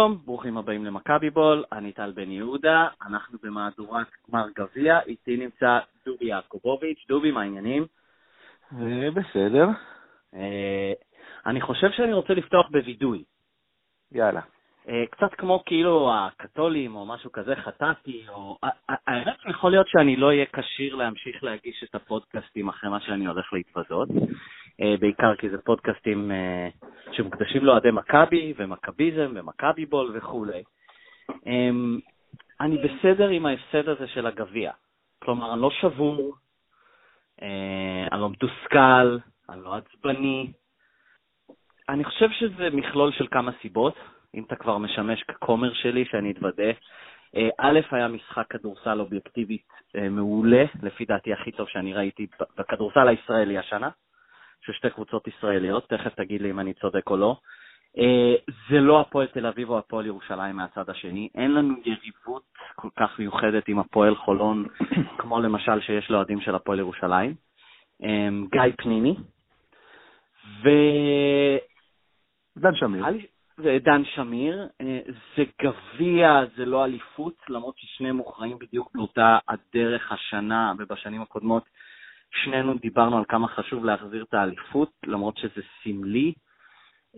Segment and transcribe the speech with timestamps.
[0.00, 5.78] שלום, ברוכים הבאים למכבי בול, אני טל בן יהודה, אנחנו במהדורת גמר גביע, איתי נמצא
[6.06, 7.86] דובי יעקובוביץ', דובי, מה העניינים?
[8.72, 9.66] אה, בסדר.
[10.34, 10.92] אה,
[11.46, 13.24] אני חושב שאני רוצה לפתוח בווידוי.
[14.12, 14.40] יאללה.
[14.88, 18.58] אה, קצת כמו כאילו הקתולים או משהו כזה, חטאתי, או...
[18.88, 23.52] האמת יכול להיות שאני לא אהיה כשיר להמשיך להגיש את הפודקאסטים אחרי מה שאני הולך
[23.52, 24.08] להתוודות,
[25.00, 26.30] בעיקר כי זה פודקאסטים
[27.12, 30.62] שמוקדשים לאוהדי מכבי ומכביזם ומכבי בול וכולי.
[31.46, 31.98] אמ,
[32.60, 34.72] אני בסדר עם ההפסד הזה של הגביע.
[35.18, 36.34] כלומר, אני לא שבור,
[37.42, 40.52] אה, אני לא מתוסכל, אני לא עצבני.
[41.88, 43.94] אני חושב שזה מכלול של כמה סיבות,
[44.34, 46.70] אם אתה כבר משמש ככומר שלי, שאני אתוודה.
[47.36, 52.26] אה, א', היה משחק כדורסל אובייקטיבית אה, מעולה, לפי דעתי הכי טוב שאני ראיתי
[52.58, 53.88] בכדורסל הישראלי השנה.
[54.62, 57.36] של שתי קבוצות ישראליות, תכף תגיד לי אם אני צודק או לא.
[57.98, 58.34] אה,
[58.70, 62.42] זה לא הפועל תל אביב או הפועל ירושלים מהצד השני, אין לנו יריבות
[62.74, 64.66] כל כך מיוחדת עם הפועל חולון,
[65.18, 67.34] כמו למשל שיש לאוהדים של הפועל ירושלים.
[68.02, 69.14] אה, גיא פניני,
[70.62, 70.68] ו...
[72.58, 73.04] דן שמיר.
[73.82, 75.00] דן שמיר, אה,
[75.36, 81.62] זה גביע, זה לא אליפות, למרות ששניהם מוכרעים בדיוק באותה הדרך השנה ובשנים הקודמות
[82.32, 86.32] שנינו דיברנו על כמה חשוב להחזיר את האליפות, למרות שזה סמלי.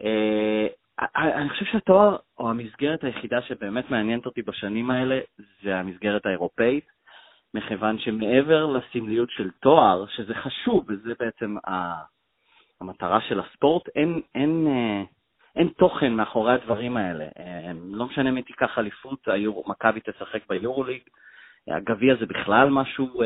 [0.03, 0.67] אה,
[1.15, 5.21] אני חושב שהתואר, או המסגרת היחידה שבאמת מעניינת אותי בשנים האלה,
[5.63, 6.85] זה המסגרת האירופאית,
[7.55, 11.57] מכיוון שמעבר לסמליות של תואר, שזה חשוב, וזה בעצם
[12.81, 15.03] המטרה של הספורט, אין, אין, אה,
[15.57, 17.25] אין תוכן מאחורי הדברים האלה.
[17.39, 19.29] אה, לא משנה מי תיקח אליפות,
[19.67, 21.03] מכבי תשחק ביורוליג,
[21.69, 23.23] הגביע זה בכלל משהו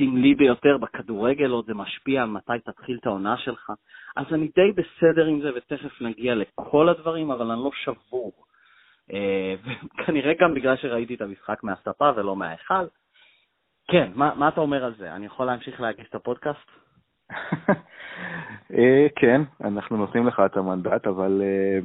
[0.00, 3.72] סמלי ביותר בכדורגל, עוד זה משפיע על מתי תתחיל את העונה שלך.
[4.16, 8.32] אז אני די בסדר עם זה, ותכף נגיע לכל הדברים, אבל אני לא שבור.
[9.12, 9.54] אה,
[10.06, 12.86] כנראה גם בגלל שראיתי את המשחק מהספה ולא מההיכל.
[13.88, 15.12] כן, מה, מה אתה אומר על זה?
[15.12, 16.70] אני יכול להמשיך להגיש את הפודקאסט?
[18.74, 21.78] אה, כן, אנחנו נותנים לך את המנדט, אבל אה,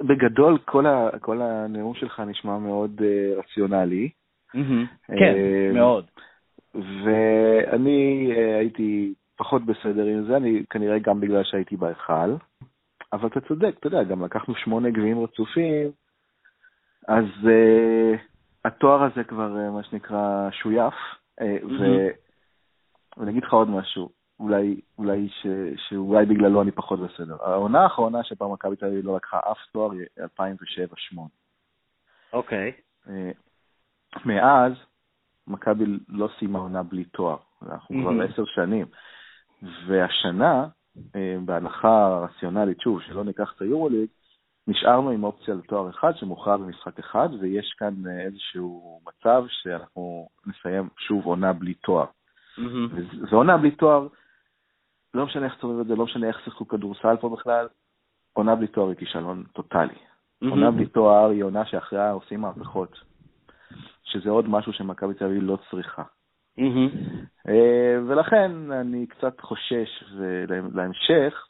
[0.00, 3.02] בגדול כל, ה, כל הנאום שלך נשמע מאוד
[3.36, 4.10] רציונלי.
[5.06, 5.34] כן,
[5.74, 6.06] מאוד.
[6.74, 12.36] ואני אה, הייתי פחות בסדר עם זה, אני כנראה גם בגלל שהייתי בהיכל,
[13.12, 15.90] אבל אתה צודק, אתה יודע, גם לקחנו שמונה גביעים רצופים,
[17.08, 18.18] אז uh,
[18.64, 23.16] התואר הזה כבר, uh, מה שנקרא, שויף, uh, mm-hmm.
[23.16, 25.46] ואני אגיד לך עוד משהו, אולי, אולי ש,
[25.88, 27.36] שאולי בגללו אני פחות בסדר.
[27.40, 30.00] העונה האחרונה שבה מכבי תל אביב לא לקחה אף תואר היא
[31.16, 31.18] 2007-2008.
[32.32, 32.72] אוקיי.
[32.72, 33.08] Okay.
[33.08, 33.10] Uh,
[34.24, 34.72] מאז,
[35.48, 38.86] מכבי לא סיימה עונה בלי תואר, אנחנו כבר עשר שנים.
[39.86, 40.66] והשנה,
[41.16, 44.08] אה, בהנחה רציונלית, שוב, שלא ניקח את היורוליג,
[44.68, 50.88] נשארנו עם אופציה לתואר אחד שמוכרע במשחק אחד, ויש כאן אה, איזשהו מצב שאנחנו נסיים
[50.98, 52.06] שוב עונה בלי תואר.
[53.30, 54.08] זו עונה בלי תואר,
[55.14, 57.66] לא משנה איך צורר את זה, לא משנה איך שיחקו כדורסל פה בכלל,
[58.32, 59.94] עונה בלי תואר היא כישלון טוטאלי.
[60.50, 63.13] עונה בלי תואר היא עונה שאחריה עושים מהפכות.
[64.04, 66.02] שזה עוד משהו שמכבי תל אביב לא צריכה.
[67.48, 70.04] אה, ולכן אני קצת חושש
[70.74, 71.46] להמשך,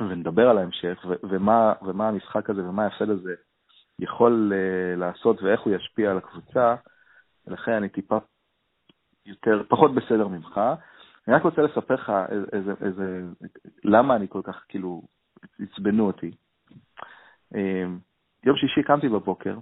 [0.00, 3.34] ונדבר על ההמשך, ומה, ומה המשחק הזה ומה ההפסד הזה
[3.98, 6.74] יכול אה, לעשות ואיך הוא ישפיע על הקבוצה,
[7.46, 8.18] ולכן אני טיפה
[9.26, 10.60] יותר, פחות בסדר ממך.
[11.28, 12.12] אני רק רוצה לספר לך
[12.52, 13.22] איזה, איזה,
[13.84, 15.02] למה אני כל כך, כאילו,
[15.60, 16.30] עצבנו אותי.
[17.54, 17.84] אה,
[18.44, 19.58] יום שישי קמתי בבוקר,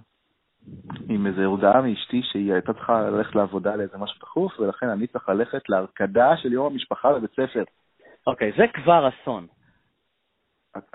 [1.09, 5.29] עם איזו הודעה מאשתי שהיא הייתה צריכה ללכת לעבודה לאיזה משהו דחוף, ולכן אני צריך
[5.29, 7.63] ללכת להרקדה של יום המשפחה בבית ספר.
[8.27, 9.47] אוקיי, okay, זה כבר אסון.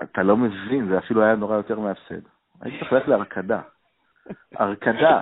[0.03, 2.21] אתה לא מבין, זה אפילו היה נורא יותר מהפסד.
[2.61, 3.61] הייתי צריך ללכת להרקדה.
[4.55, 5.21] הרקדה.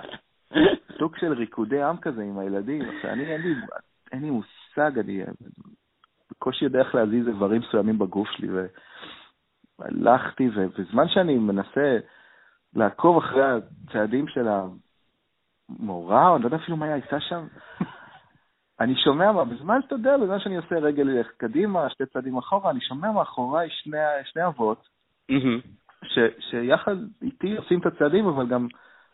[0.98, 2.82] סוג של ריקודי עם כזה עם הילדים.
[2.82, 3.54] עכשיו, אני, אין לי,
[4.12, 5.24] אין לי מושג, אני
[6.32, 8.48] בקושי יודע איך להזיז איברים מסוימים בגוף שלי,
[9.80, 11.98] והלכתי, ובזמן שאני מנסה...
[12.76, 17.48] לעקוב אחרי הצעדים של המורה, או אני לא יודע אפילו מה היא עושה שם.
[18.80, 22.82] אני שומע, מה, בזמן שאתה יודע, בזמן שאני עושה רגל קדימה, שתי צעדים אחורה, אני
[22.82, 23.98] שומע מאחוריי שני,
[24.32, 24.88] שני אבות,
[26.04, 26.20] ש,
[26.50, 28.68] שיחד איתי עושים את הצעדים, אבל גם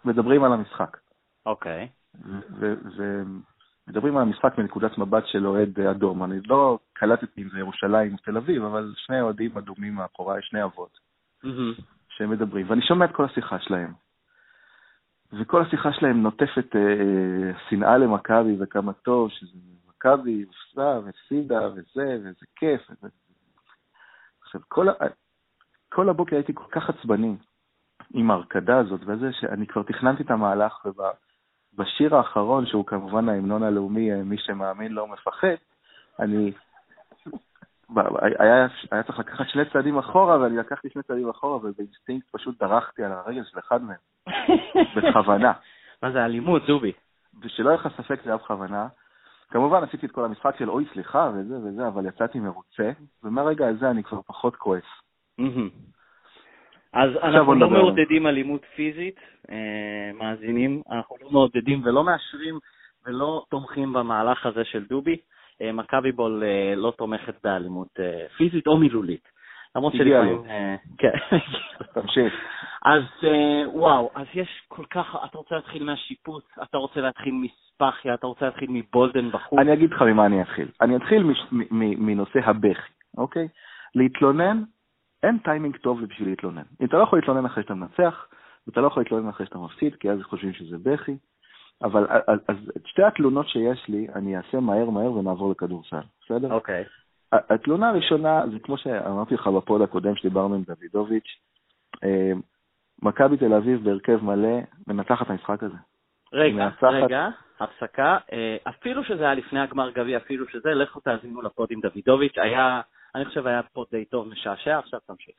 [0.05, 0.97] מדברים על המשחק.
[1.45, 1.87] אוקיי.
[1.87, 2.05] Okay.
[3.87, 6.23] ומדברים על המשחק מנקודת מבט של אוהד אדום.
[6.23, 10.63] אני לא קלטתי אם זה ירושלים או תל אביב, אבל שני אוהדים אדומים מאחוריי, שני
[10.63, 10.97] אבות.
[11.43, 11.81] Mm-hmm.
[12.17, 13.93] שהם מדברים, ואני שומע את כל השיחה שלהם.
[15.33, 19.57] וכל השיחה שלהם נוטפת אה, שנאה למכבי וכמה טוב, שזה
[19.89, 22.81] מכבי הופסה והפסידה וזה, וזה כיף.
[22.91, 23.07] וזה...
[24.41, 24.93] עכשיו, כל, ה...
[25.89, 27.35] כל הבוקר הייתי כל כך עצבני,
[28.13, 34.11] עם ההרקדה הזאת וזה, שאני כבר תכננתי את המהלך, ובשיר האחרון, שהוא כמובן ההמנון הלאומי,
[34.11, 35.55] אה, מי שמאמין לא מפחד,
[36.19, 36.51] אני...
[38.39, 43.03] היה, היה צריך לקחת שני צעדים אחורה, ואני לקחתי שני צעדים אחורה, ובאינסטינקט פשוט דרכתי
[43.03, 43.97] על הרגל של אחד מהם,
[44.95, 45.53] בכוונה.
[46.03, 46.91] מה זה אלימות, זובי?
[47.41, 48.87] ושלא יהיה לך ספק, זה היה בכוונה.
[49.49, 52.91] כמובן עשיתי את כל המשחק של אוי, סליחה, וזה וזה, אבל יצאתי מרוצה,
[53.23, 54.83] ומהרגע הזה אני כבר פחות כועס.
[56.93, 62.59] אז אנחנו לא מעודדים אלימות פיזית, אה, מאזינים, אנחנו לא מעודדים ולא מאשרים
[63.05, 65.17] ולא תומכים במהלך הזה של דובי.
[65.61, 67.99] אה, מכבי בול אה, לא תומכת באלימות
[68.37, 69.35] פיזית או מילולית.
[69.75, 70.43] למרות שלפעמים...
[70.97, 71.11] כן.
[72.01, 72.33] תמשיך.
[72.85, 73.01] אז
[73.73, 78.45] וואו, אז יש כל כך, אתה רוצה להתחיל מהשיפוט, אתה רוצה להתחיל מספחיה, אתה רוצה
[78.45, 79.59] להתחיל מבולדן בחוץ.
[79.59, 80.67] אני אגיד לך ממה אני אתחיל.
[80.81, 81.23] אני אתחיל
[81.97, 83.47] מנושא הבכי, אוקיי?
[83.95, 84.63] להתלונן
[85.25, 86.63] אין טיימינג טוב בשביל להתלונן.
[86.81, 88.27] אם אתה לא יכול להתלונן אחרי שאתה מנצח,
[88.67, 91.17] ואתה לא יכול להתלונן אחרי שאתה מפסיד, כי אז חושבים שזה בכי.
[91.83, 96.53] אבל אז, אז את שתי התלונות שיש לי, אני אעשה מהר מהר ונעבור לכדורסל, בסדר?
[96.53, 96.83] אוקיי.
[96.83, 97.37] Okay.
[97.49, 101.39] התלונה הראשונה, זה כמו שאמרתי לך בפוד הקודם שדיברנו עם דוידוביץ',
[102.03, 102.31] אה,
[103.01, 105.77] מכבי תל אביב בהרכב מלא מנצחת את המשחק הזה.
[106.33, 106.83] רגע, מנצחת...
[106.83, 107.27] רגע,
[107.59, 108.17] הפסקה.
[108.33, 112.81] אה, אפילו שזה היה לפני הגמר גביע, אפילו שזה, לכו תאזינו לפוד עם דוידוביץ', היה
[113.15, 115.35] אני חושב היה פה די טוב, משעשע, עכשיו תמשיך.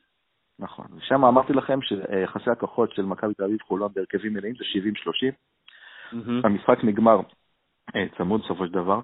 [0.58, 5.34] נכון, ושם אמרתי לכם שיחסי הכוחות של מכבי תל אביב חולון בהרכבים מלאים זה 70-30.
[6.12, 6.44] Mm-hmm.
[6.44, 7.20] המשחק נגמר
[7.96, 9.00] אה, צמוד בסופו של דבר,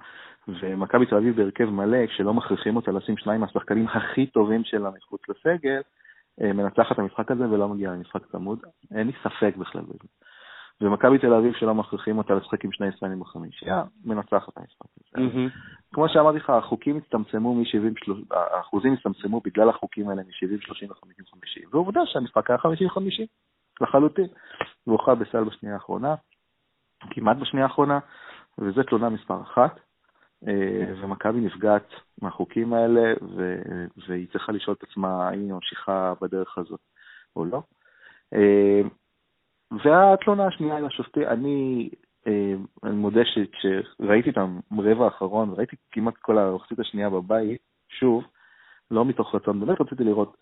[0.48, 5.20] ומכבי תל אביב בהרכב מלא, כשלא מכריחים אותה לשים שניים מהשחקנים הכי טובים שלה מחוץ
[5.28, 5.80] לסגל,
[6.40, 8.58] אה, מנצחת את המשחק הזה ולא מגיעה למשחק צמוד.
[8.94, 10.08] אין לי ספק בכלל בזה.
[10.80, 15.24] ומכבי תל אביב שלא מכריחים אותה לשחק עם שני ישראלים בחמישייה, מנצחת את המשחק הזה.
[15.92, 22.50] כמו שאמרתי לך, החוקים הצטמצמו מ-70, האחוזים הצטמצמו בגלל החוקים האלה מ-70-30 ל-50-50, ועובדה שהמשחק
[22.50, 22.62] היה 50-50,
[23.80, 24.26] לחלוטין.
[24.86, 26.14] והוכרע בסל בשנייה האחרונה,
[27.10, 27.98] כמעט בשנייה האחרונה,
[28.58, 29.80] וזו תלונה מספר אחת.
[30.48, 31.88] אה, ומכבי נפגעת
[32.22, 33.14] מהחוקים האלה,
[34.06, 36.80] והיא צריכה לשאול את עצמה האם היא ממשיכה בדרך הזאת
[37.36, 37.62] או לא.
[38.34, 38.80] אה,
[39.84, 41.88] והתלונה השנייה עם השופטים, אני,
[42.26, 42.54] אה,
[42.84, 44.38] אני מודה שכשראיתי את
[44.70, 48.24] הרבע האחרון, וראיתי כמעט כל המחצית השנייה בבית, שוב,
[48.90, 50.36] לא מתוך רצון, באמת רציתי לראות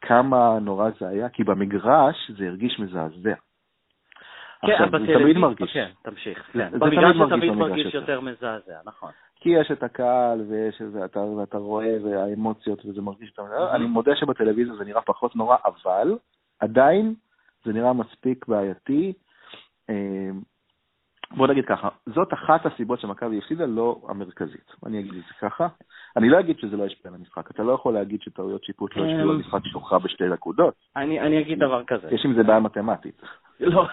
[0.00, 3.34] כמה נורא זה היה, כי במגרש זה הרגיש מזעזע.
[4.66, 5.72] כן, עכשיו, זה תמיד מרגיש.
[5.72, 6.50] כן, תמשיך.
[6.52, 6.70] כן.
[6.70, 6.78] זה
[7.30, 9.10] תמיד מרגיש יותר מזעזע, נכון.
[9.36, 13.74] כי יש את הקהל, ויש את זה, ואתה, ואתה רואה, והאמוציות, וזה מרגיש יותר מזעזע.
[13.74, 16.18] אני מודה שבטלוויזיה זה נראה פחות נורא, אבל
[16.60, 17.14] עדיין
[17.64, 19.12] זה נראה מספיק בעייתי.
[21.32, 24.72] אה, בוא נגיד ככה, זאת אחת הסיבות שמכבי הפסידה, לא המרכזית.
[24.86, 25.66] אני אגיד את זה ככה.
[26.16, 27.50] אני לא אגיד שזה לא ישפיע על המשחק.
[27.50, 30.74] אתה לא יכול להגיד שטעויות שיפוט לא ישפיעו על משחק שהוכרע בשתי נקודות.
[30.96, 32.08] אני אגיד דבר כזה.
[32.10, 33.22] יש עם זה בעיה מתמטית.
[33.60, 33.86] לא,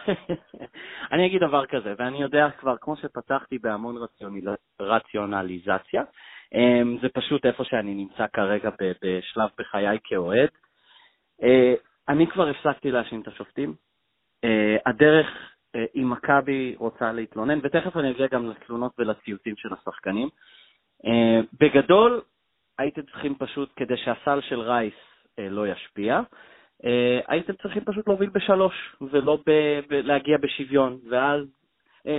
[1.11, 3.95] אני אגיד דבר כזה, ואני יודע כבר, כמו שפתחתי בהמון
[4.79, 6.03] רציונליזציה,
[6.55, 8.69] אה, זה פשוט איפה שאני נמצא כרגע
[9.03, 10.49] בשלב בחיי כאוהד.
[11.43, 11.73] אה,
[12.09, 13.73] אני כבר הפסקתי להאשים את השופטים.
[14.45, 15.27] Uh, הדרך,
[15.95, 20.29] אם מכבי רוצה להתלונן, ותכף אני אגיע גם לתלונות ולציוצים של השחקנים.
[21.05, 21.09] Uh,
[21.59, 22.21] בגדול,
[22.77, 26.21] הייתם צריכים פשוט, כדי שהסל של רייס uh, לא ישפיע,
[27.27, 31.41] הייתם צריכים פשוט להוביל בשלוש, ולא ב- ב- להגיע בשוויון, ואז,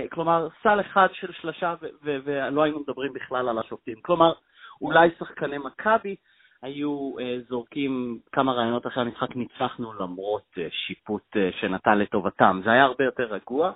[0.09, 3.95] כלומר, סל אחד של שלושה, ולא היינו מדברים בכלל על השופטים.
[4.01, 4.33] כלומר,
[4.81, 6.15] אולי שחקני מכבי
[6.61, 12.61] היו uh, זורקים כמה רעיונות אחרי המשחק, ניצחנו למרות uh, שיפוט uh, שנתן לטובתם.
[12.63, 13.71] זה היה הרבה יותר רגוע,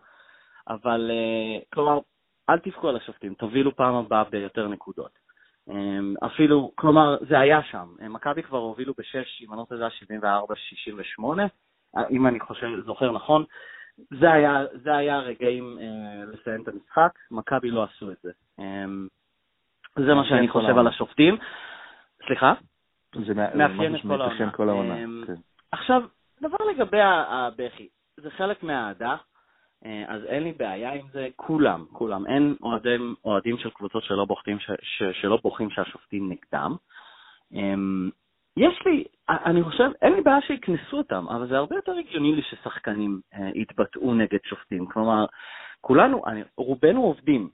[0.69, 1.99] אבל uh, כלומר,
[2.49, 5.23] אל תבכו על השופטים, תובילו פעם הבאה ביותר נקודות.
[5.69, 5.73] Um,
[6.25, 7.87] אפילו, כלומר, זה היה שם.
[8.09, 10.21] מכבי כבר הובילו בשש, אם אני לא טועה, היה
[11.19, 11.21] 74-68,
[12.11, 13.43] אם אני חושב, זוכר נכון.
[14.19, 15.81] זה היה, זה היה רגעים uh,
[16.33, 18.31] לסיים את המשחק, מכבי לא עשו את זה.
[18.59, 18.63] Um,
[19.95, 21.37] זה מה שאני חושב על השופטים.
[22.27, 22.53] סליחה?
[23.27, 24.01] זה מאפיין את
[24.55, 25.03] כל העונה.
[25.03, 25.33] אמ, כן.
[25.71, 26.01] עכשיו,
[26.41, 29.15] דבר לגבי הבכי, זה חלק מהאהדה,
[29.85, 32.25] אה, אז אין לי בעיה עם זה, כולם, כולם.
[32.27, 36.75] אין אוהדים, אוהדים של קבוצות שלא בוחרים, ש, ש, שלא בוחרים שהשופטים נגדם.
[37.53, 38.09] אמ,
[38.57, 42.41] יש לי, אני חושב, אין לי בעיה שיקנסו אותם, אבל זה הרבה יותר הגיוני לי
[42.41, 44.85] ששחקנים אה, יתבטאו נגד שופטים.
[44.85, 45.25] כלומר,
[45.81, 47.49] כולנו, אני, רובנו עובדים,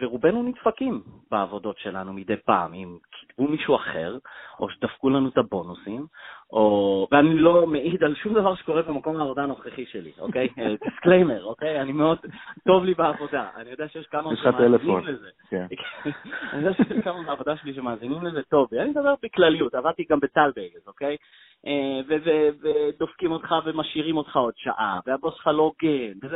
[0.00, 4.18] ורובנו נדפקים בעבודות שלנו מדי פעם, אם קידמו מישהו אחר,
[4.60, 6.06] או שדפקו לנו את הבונוסים,
[6.52, 7.08] או...
[7.10, 10.48] ואני לא מעיד על שום דבר שקורה במקום העבודה הנוכחי שלי, אוקיי?
[10.84, 11.80] disclaimer, אוקיי?
[11.80, 12.18] אני מאוד,
[12.66, 13.48] טוב לי בעבודה.
[13.56, 15.28] אני יודע שיש כמה שמאזינים לזה.
[15.50, 15.66] כן.
[16.52, 20.50] אני יודע שיש כמה בעבודה שלי שמאזינים לזה טוב, ואני מדבר בכלליות, עבדתי גם בטל
[20.54, 21.16] בייגז, אוקיי?
[21.66, 22.20] אה,
[22.60, 26.28] ודופקים אותך ומשאירים אותך עוד שעה, והבוס שלך לא הוגן,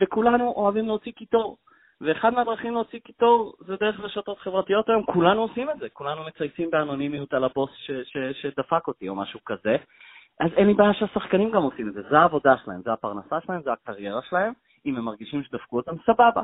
[0.00, 1.56] וכולנו אוהבים להוציא קיטור.
[2.00, 6.70] ואחד מהדרכים להוציא קיטור זה דרך רשתות חברתיות היום, כולנו עושים את זה, כולנו מצייצים
[6.70, 9.76] באנונימיות על הבוס ש- ש- שדפק אותי או משהו כזה.
[10.40, 13.62] אז אין לי בעיה שהשחקנים גם עושים את זה, זה העבודה שלהם, זה הפרנסה שלהם,
[13.62, 14.52] זה הקריירה שלהם,
[14.86, 16.42] אם הם מרגישים שדפקו אותם, סבבה.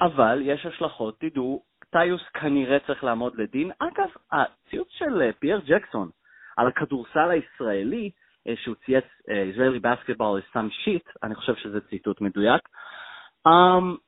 [0.00, 3.70] אבל יש השלכות, תדעו, טיוס כנראה צריך לעמוד לדין.
[3.78, 6.10] אגב, הציוץ של אה, פייר ג'קסון
[6.56, 8.10] על הכדורסל הישראלי,
[8.48, 12.68] אה, שהוא צייץ, אה, Israeli basketball is some shit, אני חושב שזה ציטוט מדויק.
[13.48, 13.98] Um,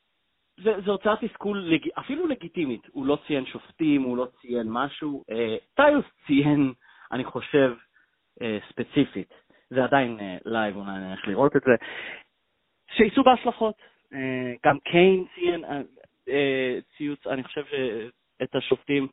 [0.56, 1.88] זה, זה הוצאת תסכול לג...
[1.98, 6.72] אפילו לגיטימית, הוא לא ציין שופטים, הוא לא ציין משהו, אה, טיוס ציין,
[7.12, 7.74] אני חושב,
[8.42, 9.34] אה, ספציפית,
[9.70, 11.72] זה עדיין אה, live, אולי נלך לראות את זה,
[12.96, 13.74] שיישאו בהשלכות.
[14.14, 15.80] אה, גם קיין ציין אה,
[16.28, 17.64] אה, ציוץ, אני חושב,
[18.42, 19.08] את השופטים,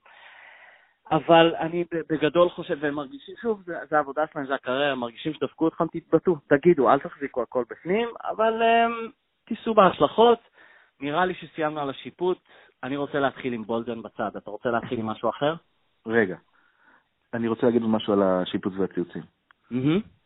[1.11, 5.67] אבל אני בגדול חושב, והם מרגישים, שוב, זה, העבודה שלהם, זה הקריירה, הם מרגישים שדפקו
[5.67, 8.87] אתכם, תתבטאו, תגידו, אל תחזיקו הכל בפנים, אבל אה,
[9.45, 10.50] תישאו בהשלכות.
[11.01, 12.37] נראה לי שסיימנו על השיפוט,
[12.83, 14.35] אני רוצה להתחיל עם בולדן בצד.
[14.37, 15.55] אתה רוצה להתחיל עם משהו אחר?
[16.05, 16.37] רגע,
[17.33, 19.21] אני רוצה להגיד משהו על השיפוט והציוצים.
[19.71, 20.21] Mm-hmm.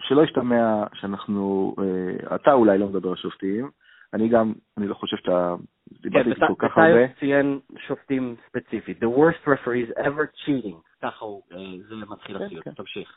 [0.00, 3.70] שלא ישתמע שאנחנו, אה, אתה אולי לא מדבר על שופטים,
[4.14, 5.54] אני גם, אני לא חושב שאתה,
[6.02, 7.08] דיברתי איתי כל כך הרבה.
[7.08, 9.02] כן, ציין שופטים ספציפית.
[9.02, 10.76] The worst referees ever cheating.
[11.02, 11.58] ככה הוא, אה,
[11.88, 12.64] זה מתחיל כן, הציוט.
[12.64, 12.70] כן.
[12.70, 13.16] תמשיך.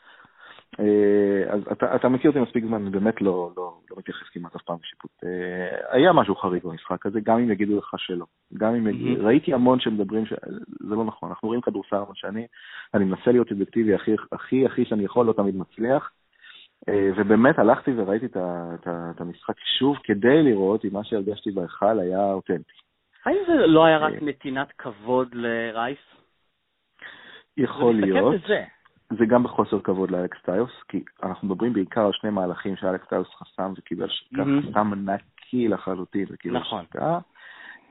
[0.80, 4.56] אה, אז אתה, אתה מכיר אותי מספיק זמן, אני באמת לא, לא, לא מתייחס כמעט
[4.56, 5.10] אף פעם לשיפוט.
[5.24, 8.26] אה, היה משהו חריג במשחק הזה, גם אם יגידו לך שלא.
[8.54, 9.24] גם אם יגידו, mm-hmm.
[9.24, 10.32] ראיתי המון שמדברים, ש...
[10.80, 12.46] זה לא נכון, אנחנו רואים כדורסל המון שנים,
[12.94, 16.10] אני מנסה להיות אובייקטיבי הכי, הכי הכי שאני יכול, לא תמיד מצליח.
[16.88, 18.36] אה, ובאמת הלכתי וראיתי את,
[18.74, 22.72] את, את המשחק שוב כדי לראות אם מה שהרגשתי בהיכל היה אותנטי.
[23.24, 25.98] האם זה לא היה רק נתינת כבוד לרייס?
[27.56, 28.34] יכול להיות.
[28.48, 28.64] זה
[29.28, 33.72] גם בחוסר כבוד לאלכס טיוס, כי אנחנו מדברים בעיקר על שני מהלכים שאלכס טיוס חסם
[33.76, 34.70] וקיבל שתיקה, mm-hmm.
[34.70, 36.84] חסם נקי לחלוטין וקיבל נכון.
[36.84, 37.18] שתיקה.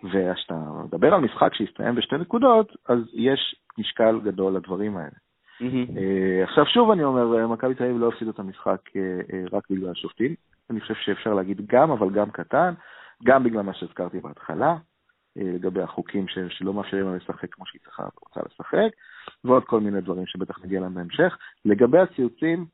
[0.04, 5.10] וכשאתה מדבר על משחק שהסתיים בשתי נקודות, אז יש משקל גדול לדברים האלה.
[5.62, 5.90] Mm-hmm.
[5.90, 9.56] Uh, עכשיו שוב אני אומר, אה, מכבי תל אביב לא הפסידו את המשחק uh, uh,
[9.56, 10.36] רק בגלל השופטים.
[10.70, 12.74] אני חושב שאפשר להגיד גם, אבל גם קטן,
[13.24, 14.76] גם בגלל מה שהזכרתי בהתחלה,
[15.36, 18.92] לגבי החוקים ש- שלא מאפשרים לה לשחק כמו שהיא צריכה ורוצה לשחק.
[19.44, 21.38] ועוד כל מיני דברים שבטח נגיע להם בהמשך.
[21.66, 22.66] לגבי הציוצים,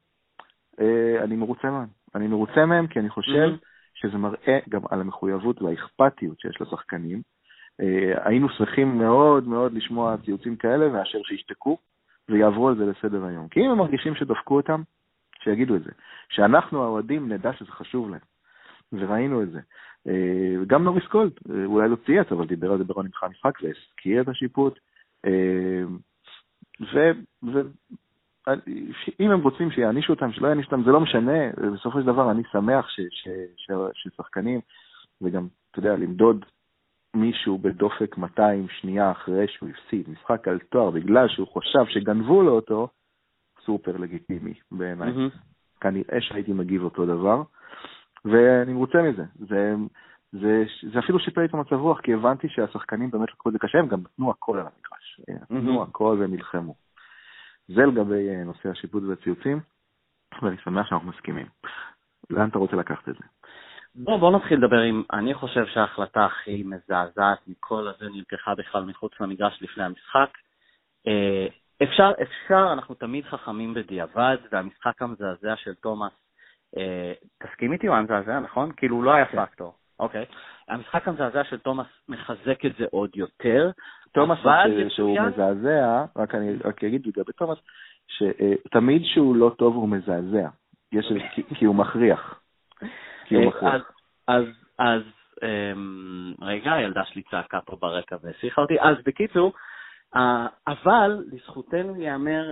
[0.80, 1.88] אה, אני מרוצה מהם.
[2.16, 3.66] אני מרוצה מהם כי אני חושב mm-hmm.
[3.94, 7.22] שזה מראה גם על המחויבות והאכפתיות שיש לשחקנים.
[7.82, 11.78] אה, היינו שמחים מאוד מאוד לשמוע ציוצים כאלה מאשר שישתקו
[12.30, 13.48] ויעברו על זה לסדר היום.
[13.48, 14.82] כי אם הם מרגישים שדפקו אותם,
[15.44, 15.92] שיגידו את זה.
[16.30, 18.20] שאנחנו האוהדים נדע שזה חשוב להם.
[18.94, 19.60] וראינו את זה.
[20.08, 21.32] אה, גם נוריס קולד,
[21.66, 24.80] אולי לא צייץ, אבל דיבר על זה ברון נבחר המשחק והזכיר את השיפוט.
[26.80, 32.44] ואם הם רוצים שיענישו אותם, שלא יענישו אותם, זה לא משנה, בסופו של דבר אני
[32.52, 34.60] שמח ש, ש, ש, ששחקנים,
[35.22, 36.46] וגם, אתה יודע, למדוד
[37.14, 42.52] מישהו בדופק 200 שנייה אחרי שהוא הפסיד משחק על תואר בגלל שהוא חשב שגנבו לו
[42.52, 42.88] אותו,
[43.66, 45.12] סופר לגיטימי בעיניי.
[45.12, 45.38] Mm-hmm.
[45.82, 47.44] כנראה שהייתי מגיב אותו דבר,
[48.32, 49.24] ואני מרוצה מזה.
[49.36, 49.76] זה,
[50.32, 53.60] זה, זה אפילו שיפר לי את המצב רוח, כי הבנתי שהשחקנים באמת לקחו את זה
[53.60, 55.22] קשה, הם גם נתנו הכל על המגרש.
[55.50, 56.76] נתנו הכל והם נלחמו.
[57.68, 59.60] זה לגבי אה, נושא השיפוט והציוצים,
[60.42, 61.46] ואני שמח שאנחנו מסכימים.
[62.30, 63.24] לאן אתה רוצה לקחת את זה?
[63.96, 69.12] בוא, בוא נתחיל לדבר עם, אני חושב שההחלטה הכי מזעזעת מכל הזה נלקחה בכלל מחוץ
[69.20, 70.30] למגרש לפני המשחק.
[71.08, 71.48] אה,
[71.84, 76.27] אפשר, אפשר, אנחנו תמיד חכמים בדיעבד, והמשחק המזעזע של תומאס, אה,
[77.44, 78.72] תסכים איתי, הוא היה מזעזע, נכון?
[78.78, 79.46] כאילו הוא לא היה כן.
[79.46, 79.74] פקטור.
[80.00, 80.26] אוקיי.
[80.68, 83.72] המשחק המזעזע של תומאס מחזק את זה עוד יותר.
[84.12, 84.40] תומאס,
[84.90, 87.58] שהוא מזעזע, רק אני רק אגיד לגבי תומאס,
[88.08, 90.50] שתמיד שהוא לא טוב הוא מזעזע.
[90.92, 91.14] יש,
[91.56, 92.40] כי הוא מכריח.
[93.26, 93.92] כי הוא אה, מכריח.
[94.28, 94.46] אז,
[94.80, 95.02] אז,
[95.44, 98.82] אמ, רגע, הילדה שלי צעקה פה ברקע והשיחה אותי.
[98.82, 99.54] אז בקיצור,
[100.68, 102.52] אבל לזכותנו ייאמר,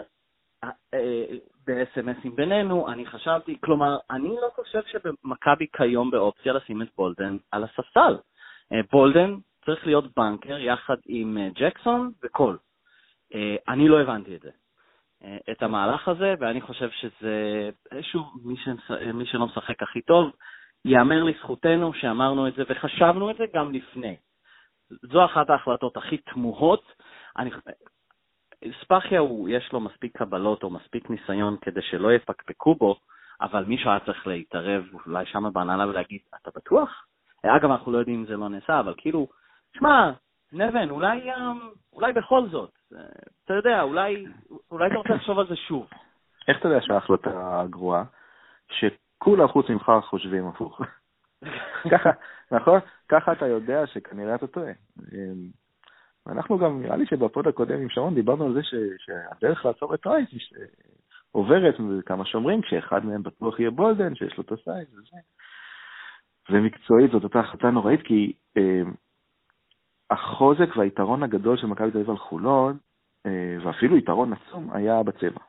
[1.67, 7.63] ב-SMSים בינינו, אני חשבתי, כלומר, אני לא חושב שבמכבי כיום באופציה לשים את בולדן על
[7.63, 8.17] הספסל.
[8.73, 12.57] אה, בולדן צריך להיות בנקר יחד עם אה, ג'קסון וקול.
[13.35, 14.49] אה, אני לא הבנתי את זה,
[15.51, 17.69] את המהלך הזה, ואני חושב שזה,
[18.01, 20.31] שוב, מי, שמשחק, מי שלא משחק הכי טוב,
[20.85, 24.15] ייאמר לזכותנו שאמרנו את זה וחשבנו את זה גם לפני.
[24.89, 26.83] זו אחת ההחלטות הכי תמוהות.
[27.37, 27.49] אני,
[28.81, 32.95] ספאחיה, הוא, יש לו מספיק קבלות או מספיק ניסיון כדי שלא יפקפקו בו,
[33.41, 37.05] אבל מישהו היה צריך להתערב אולי שם בהנהלה ולהגיד, אתה בטוח?
[37.45, 39.27] אגב, אנחנו לא יודעים אם זה לא נעשה, אבל כאילו,
[39.77, 40.11] שמע,
[40.53, 41.59] נבן, אולי, אמ,
[41.93, 42.71] אולי בכל זאת,
[43.45, 44.25] אתה יודע, אולי,
[44.71, 45.87] אולי אתה רוצה לחשוב על זה שוב.
[46.47, 48.03] איך אתה יודע שההחלטה גרועה?
[48.71, 50.81] שכולם חוץ ממך חושבים הפוך.
[51.91, 52.09] ככה,
[52.51, 52.79] נכון?
[53.09, 54.71] ככה אתה יודע שכנראה אתה טועה.
[56.25, 59.93] ואנחנו גם, נראה לי שב pod הקודם עם שרון דיברנו על זה ש, שהדרך לעצור
[59.93, 60.29] את רייס
[61.31, 65.17] עוברת כמה שומרים, כשאחד מהם בטוח יהיה בולדן, שיש לו את ה size וזה.
[66.49, 68.81] ומקצועית זאת אותה החלטה נוראית, כי אה,
[70.11, 72.77] החוזק והיתרון הגדול של מכבי תל אביב על חולון,
[73.25, 75.41] אה, ואפילו יתרון עצום, היה בצבע.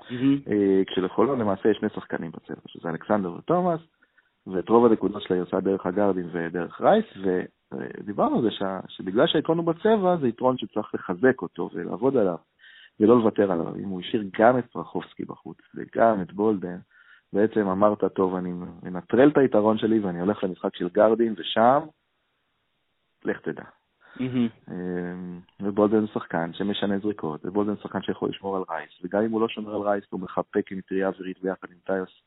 [0.00, 0.50] Mm-hmm.
[0.50, 3.80] אה, כשלחולון למעשה יש שני שחקנים בצבע, שזה אלכסנדר ותומאס,
[4.46, 7.04] ואת רוב הנקודות שלה היא עושה דרך הגארדים ודרך רייס,
[7.72, 8.50] ודיברנו על זה.
[8.88, 12.36] שבגלל שהיתרון הוא בצבע, זה יתרון שצריך לחזק אותו ולעבוד עליו,
[13.00, 13.76] ולא לוותר עליו.
[13.76, 16.78] אם הוא השאיר גם את פרחובסקי בחוץ וגם את בולדן,
[17.32, 21.80] בעצם אמרת, טוב, אני מנטרל את היתרון שלי ואני הולך למשחק של גארדים, ושם,
[23.24, 23.64] לך תדע.
[24.16, 24.72] Mm-hmm.
[25.60, 29.74] ובולדן שחקן שמשנה זריקות, ובולדן שחקן שיכול לשמור על רייס, וגם אם הוא לא שומר
[29.74, 32.22] על רייס, הוא מחפה עם מטריה אווירית ביחד עם טיוס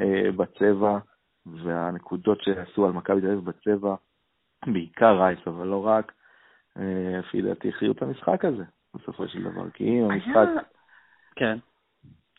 [0.00, 0.98] אה, בצבע,
[1.46, 3.94] והנקודות שעשו על מכבי תל אביב בצבע,
[4.72, 6.12] בעיקר רייס, אבל לא רק,
[6.78, 9.70] אה, לפי דעתי הכריעו את המשחק הזה, בסופו של דבר.
[9.70, 10.48] כי אם המשחק...
[11.36, 11.58] כן.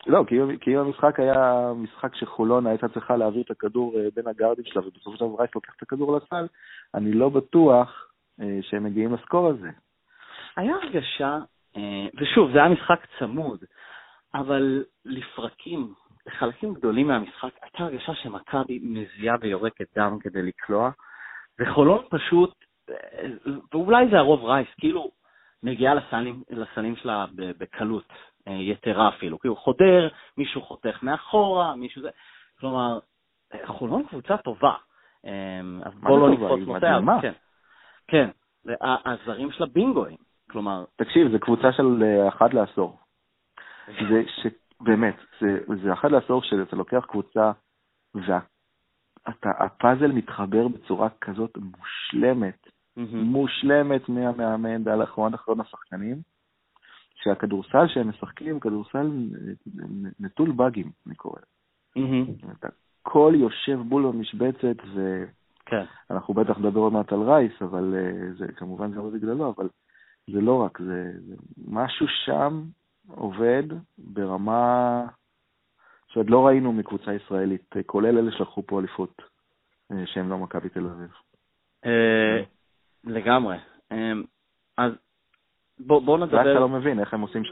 [0.08, 4.27] לא, כי, כי אם המשחק היה משחק שחולון הייתה צריכה להעביר את הכדור אה, בין
[4.27, 6.48] הגארדים שלה, ובסופו של דבר רייס לוקח את הכדור לסל,
[6.94, 9.70] אני לא בטוח אה, שהם מגיעים לסקור הזה.
[10.55, 11.38] היה הרגשה,
[12.22, 13.63] ושוב, זה היה משחק צמוד,
[14.34, 15.94] אבל לפרקים,
[16.25, 20.91] בחלקים גדולים מהמשחק הייתה הרגשה שמכבי מזיעה ויורקת דם כדי לקלוע,
[21.59, 22.65] וחולון פשוט,
[23.74, 25.12] ואולי זה הרוב רייס, כאילו
[25.63, 28.13] מגיעה לסלים, לסלים שלה בקלות
[28.47, 32.09] אה, יתרה אפילו, כאילו חודר, מישהו חותך מאחורה, מישהו זה,
[32.59, 33.00] כלומר,
[33.65, 34.74] חולון קבוצה טובה.
[35.25, 37.00] אה, אז בואו לא נקפוץ נוסע.
[37.21, 37.33] כן,
[38.07, 38.29] כן,
[38.81, 40.17] הזרים שלה בינגואים,
[40.51, 40.84] כלומר...
[40.95, 42.99] תקשיב, זו קבוצה של אה, אחת לעשור.
[43.88, 44.49] זה
[44.82, 47.51] באמת, זה, זה אחד לעשור שאתה לוקח קבוצה
[49.27, 53.15] והפאזל מתחבר בצורה כזאת מושלמת, mm-hmm.
[53.15, 56.21] מושלמת מהמאמן ועד אחרון אחרון השחקנים,
[57.15, 59.11] שהכדורסל שהם משחקים, כדורסל
[60.19, 61.39] נטול באגים, אני קורא
[61.97, 62.67] Mm-hmm.
[63.05, 64.77] הכל יושב בול במשבצת,
[66.09, 66.41] ואנחנו כן.
[66.43, 69.69] בטח נדבר עוד מעט על רייס, אבל אה, זה כמובן גם בגללו, אבל
[70.33, 71.35] זה לא רק, זה, זה
[71.67, 72.63] משהו שם
[73.07, 73.63] עובד
[73.97, 75.01] ברמה
[76.15, 79.21] שעוד לא ראינו מקבוצה ישראלית, כולל אלה שלקחו פה אליפות,
[79.91, 81.10] אה, שהם לא מכבי תל אביב.
[81.86, 82.43] אה,
[83.04, 83.58] לגמרי.
[83.91, 84.12] אה,
[84.78, 84.91] אז
[85.80, 86.43] בוא נדבר...
[86.43, 87.43] זה אתה לא מבין, איך הם עושים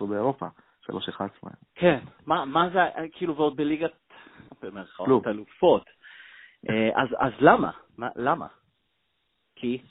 [0.00, 0.46] 3-14 באירופה,
[0.90, 0.90] 3-11.
[1.74, 2.78] כן, מה זה,
[3.12, 3.92] כאילו, ועוד בליגת,
[4.62, 5.84] במרכאות, אלופות.
[7.16, 7.70] אז למה?
[8.16, 8.46] למה?
[9.56, 9.82] כי?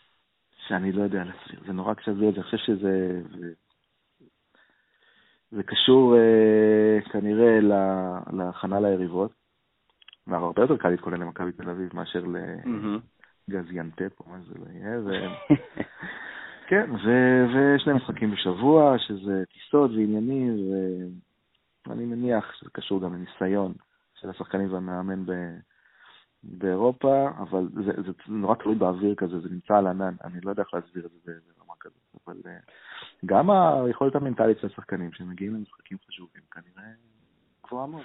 [0.68, 3.22] שאני לא יודע להסביר, זה נורא קשה אני חושב שזה...
[5.52, 7.60] זה קשור אה, כנראה
[8.34, 9.32] להכנה ליריבות.
[10.28, 12.24] והרבה יותר קל להתכונן למכבי תל אביב מאשר
[13.48, 15.00] לגזיאנטפ או מה זה לא יהיה.
[15.06, 15.10] ו...
[16.70, 20.58] כן, ו- ושני משחקים בשבוע, שזה טיסות ועניינים,
[21.88, 23.74] ואני מניח שזה קשור גם לניסיון
[24.16, 25.58] של השחקנים והמאמן ב-
[26.44, 30.64] באירופה, אבל זה, זה נורא תלוי באוויר כזה, זה נמצא על ענן, אני לא יודע
[30.64, 31.32] איך להסביר את זה
[31.80, 32.58] כזאת, אבל אה,
[33.26, 36.90] גם היכולת המנטלית של השחקנים שמגיעים למשחקים חשובים, כנראה
[37.66, 38.04] גבוהה מאוד.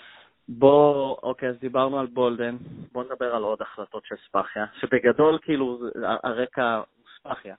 [0.48, 2.56] בוא, אוקיי, אז דיברנו על בולדן,
[2.92, 5.80] בוא נדבר על עוד החלטות של ספאחיה, שבגדול, כאילו,
[6.24, 7.54] הרקע הוא ספאחיה.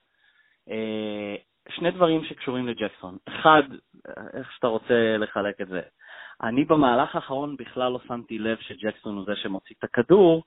[0.70, 1.36] אה,
[1.68, 3.16] שני דברים שקשורים לג'קסון.
[3.28, 3.62] אחד,
[4.32, 5.80] איך שאתה רוצה לחלק את זה.
[6.42, 10.42] אני במהלך האחרון בכלל לא שמתי לב שג'קסון הוא זה שמוציא את הכדור,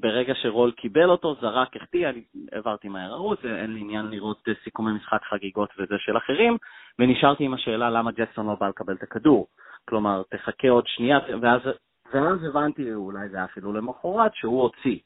[0.00, 4.92] ברגע שרול קיבל אותו, זרק, החטיא, אני העברתי מהר ערוץ, אין לי עניין לראות סיכומי
[4.92, 6.56] משחק חגיגות וזה של אחרים,
[6.98, 9.46] ונשארתי עם השאלה למה ג'קסון לא בא לקבל את הכדור.
[9.88, 11.60] כלומר, תחכה עוד שנייה, ואז,
[12.12, 14.98] ואז הבנתי, אולי זה היה אפילו למחרת, שהוא הוציא.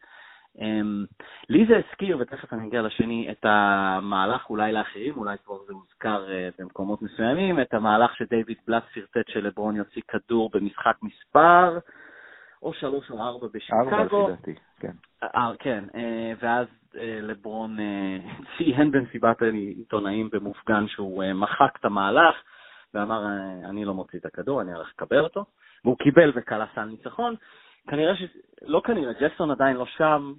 [0.57, 1.07] Um,
[1.49, 6.27] לי זה הזכיר, ותכף אני אגיע לשני, את המהלך אולי לאחרים, אולי כבר זה הוזכר
[6.27, 11.79] uh, במקומות מסוימים, את המהלך שדייוויד בלאט שרטט שלברון יוציא כדור במשחק מספר,
[12.63, 13.91] או שלוש או ארבע בשיקגו.
[13.91, 14.93] ארבע לפי כן.
[15.23, 17.77] אה, כן, אה, ואז אה, לברון
[18.57, 22.35] ציין במסיבת העיתונאים במופגן שהוא מחק את המהלך
[22.95, 23.27] ואמר,
[23.65, 25.45] אני לא מוציא את הכדור, אני הולך לקבל אותו,
[25.85, 27.35] והוא קיבל וכלה סל ניצחון.
[27.89, 28.23] כנראה ש...
[28.63, 30.33] לא כנראה, ג'קסון עדיין לא שם,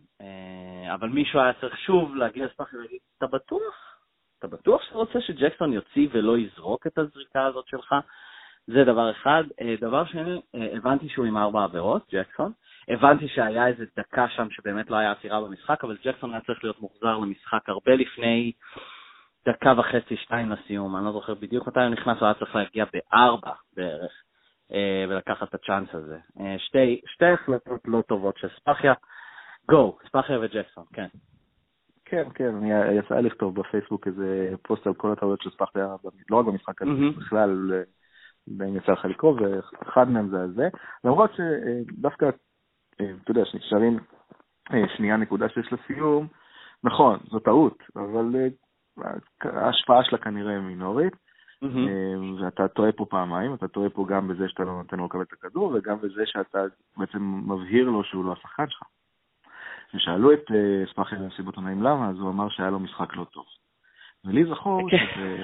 [0.93, 3.97] אבל מישהו היה צריך שוב להגיע לספאחי ולהגיד, אתה בטוח?
[4.39, 7.95] אתה בטוח שאתה רוצה שג'קסון יוציא ולא יזרוק את הזריקה הזאת שלך?
[8.67, 9.43] זה דבר אחד.
[9.81, 12.51] דבר שני, הבנתי שהוא עם ארבע עבירות, ג'קסון.
[12.87, 16.81] הבנתי שהיה איזה דקה שם שבאמת לא היה עצירה במשחק, אבל ג'קסון היה צריך להיות
[16.81, 18.51] מוחזר למשחק הרבה לפני
[19.45, 20.95] דקה וחצי, שתיים לסיום.
[20.95, 24.11] אני לא זוכר בדיוק מתי הוא נכנס, הוא היה צריך להגיע בארבע בערך,
[24.73, 26.17] אה, ולקחת את הצ'אנס הזה.
[26.39, 28.93] אה, שתי, שתי החלטות לא טובות של ספאחיה.
[29.69, 31.07] גו, ספאחיה וג'קסון, כן.
[32.05, 32.69] כן, כן, אני
[32.99, 35.95] יצא לכתוב בפייסבוק איזה פוסט על כל הטעויות של ספאחיה,
[36.29, 36.91] לא רק במשחק הזה.
[37.17, 37.83] בכלל,
[38.49, 40.69] אם יצא לך לקרוא, ואחד מהם זה הזה.
[41.03, 42.29] למרות שדווקא
[43.01, 43.99] אה, אתה יודע, שנשארים
[44.73, 46.27] אה, שנייה נקודה שיש לסיום,
[46.83, 48.47] נכון, זו טעות, אבל אה,
[49.43, 51.13] ההשפעה שלה כנראה מינורית,
[52.41, 55.33] ואתה טועה פה פעמיים, אתה טועה פה גם בזה שאתה לא נותן לו לקבל את
[55.33, 56.59] הכדור, וגם בזה שאתה
[56.97, 58.83] בעצם מבהיר לו שהוא לא השחקן שלך.
[59.89, 60.45] כששאלו את
[60.91, 63.45] ספאחי במסיבות עונאים למה, אז הוא אמר שהיה לו משחק לא טוב.
[64.25, 64.97] ולי זכור כן.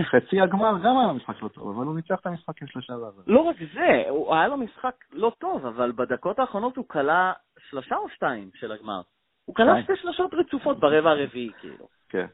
[0.03, 2.93] שחצי הגמר גם היה לו משחק לא טוב, אבל הוא ניצח את המשחק עם שלושה
[2.93, 3.21] ועבר.
[3.27, 7.33] לא רק זה, הוא היה לו משחק לא טוב, אבל בדקות האחרונות הוא כלה
[7.69, 9.01] שלושה או שתיים של הגמר.
[9.45, 11.87] הוא כלה שתי שלושות רצופות ברבע הרביעי, כאילו.
[12.09, 12.25] כן.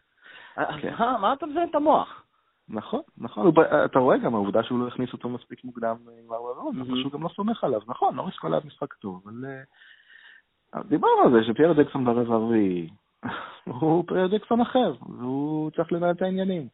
[0.82, 0.94] כן.
[0.98, 2.24] מה אתה מזיין את המוח?
[2.70, 3.52] נכון, נכון,
[3.86, 7.14] אתה רואה גם העובדה שהוא לא הכניס אותו מספיק מוקדם עם ארבע ועוד, אתה פשוט
[7.14, 7.82] גם לא סומך עליו.
[7.88, 9.46] נכון, נוריס כל היה משחק טוב, אבל
[10.76, 12.90] אה, דיברנו על זה שפייר דקסון ברבע הרביעי,
[13.64, 16.68] הוא פרדקסון אחר, והוא צריך לנהל את העניינים.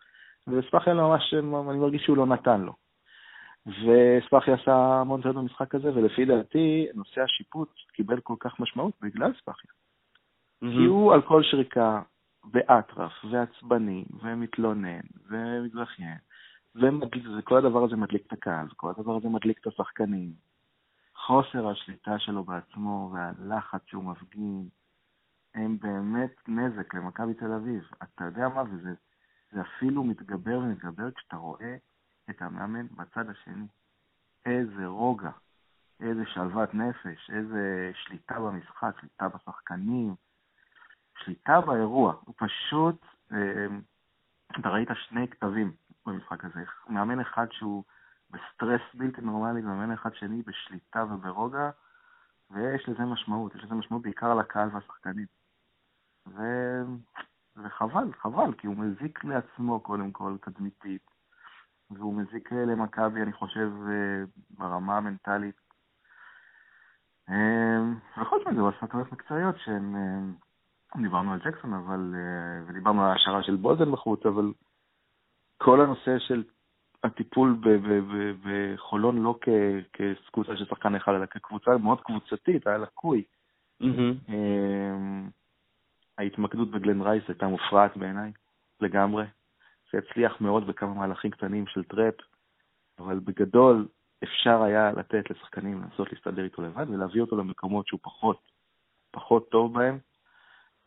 [0.47, 2.73] וספאחי ממש, אני מרגיש שהוא לא נתן לו.
[3.65, 9.33] וספאחי עשה המון טעות במשחק הזה, ולפי דעתי, נושא השיפוט קיבל כל כך משמעות בגלל
[9.41, 9.67] ספאחי.
[9.67, 10.67] Mm-hmm.
[10.71, 12.01] כי הוא על כל שריקה,
[12.43, 16.17] באטרף, ועצבני, ומתלונן, ומתבכיין,
[16.75, 20.31] וכל הדבר הזה מדליק את הקהל, כל הדבר הזה מדליק את השחקנים.
[21.15, 24.67] חוסר השליטה שלו בעצמו, והלחץ שהוא מפגין,
[25.55, 27.89] הם באמת נזק למכבי תל אביב.
[28.03, 28.93] אתה יודע מה, וזה
[29.51, 31.75] זה אפילו מתגבר ומתגבר כשאתה רואה
[32.29, 33.67] את המאמן בצד השני.
[34.45, 35.31] איזה רוגע,
[35.99, 40.15] איזה שלוות נפש, איזה שליטה במשחק, שליטה בשחקנים,
[41.23, 42.13] שליטה באירוע.
[42.25, 43.67] הוא פשוט, אה,
[44.59, 45.71] אתה ראית שני כתבים
[46.05, 46.63] במשחק הזה.
[46.89, 47.83] מאמן אחד שהוא
[48.29, 51.69] בסטרס בלתי נורמלי, ומאמן אחד שני בשליטה וברוגע,
[52.51, 53.55] ויש לזה משמעות.
[53.55, 55.38] יש לזה משמעות בעיקר לקהל והשחקנים.
[56.35, 56.41] ו...
[57.63, 61.01] וחבל, חבל, כי הוא מזיק לעצמו קודם כל תדמיתית,
[61.91, 65.55] והוא מזיק למכבי, אני חושב, אה, ברמה המנטלית.
[67.29, 67.79] אה,
[68.21, 69.95] וחוץ מזה, הוא עשה טעויות מקצועיות שהן...
[69.95, 72.15] אה, דיברנו על ג'קסון, אבל...
[72.67, 74.53] ודיברנו על ההשערה של בולדן בחוץ, אבל
[75.57, 76.43] כל הנושא של
[77.03, 77.61] הטיפול
[78.43, 79.39] בחולון לא
[79.93, 83.23] כקבוצה של שחקן אחד, אלא כקבוצה מאוד קבוצתית, היה לקוי.
[83.83, 84.31] Mm-hmm.
[86.19, 88.31] ההתמקדות בגלן רייס הייתה מופרעת בעיניי,
[88.81, 89.25] לגמרי.
[89.91, 92.13] זה הצליח מאוד בכמה מהלכים קטנים של trap,
[92.99, 93.87] אבל בגדול
[94.23, 98.51] אפשר היה לתת לשחקנים לנסות להסתדר איתו לבד ולהביא אותו למקומות שהוא פחות,
[99.11, 99.97] פחות טוב בהם,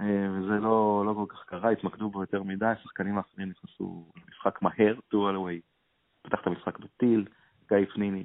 [0.01, 4.63] אה, וזה לא, לא כל כך קרה, התמקדו בו יותר מדי, השחקנים האחרים נכנסו למשחק
[4.63, 5.61] מהר, טו הולוויי,
[6.23, 7.27] פתח את המשחק בטיל,
[7.69, 8.25] גיא פניני.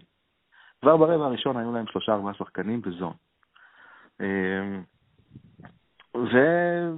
[0.82, 3.14] כבר ברבע הראשון היו להם שלושה ארבעה שחקנים בזון.
[6.18, 6.38] ו,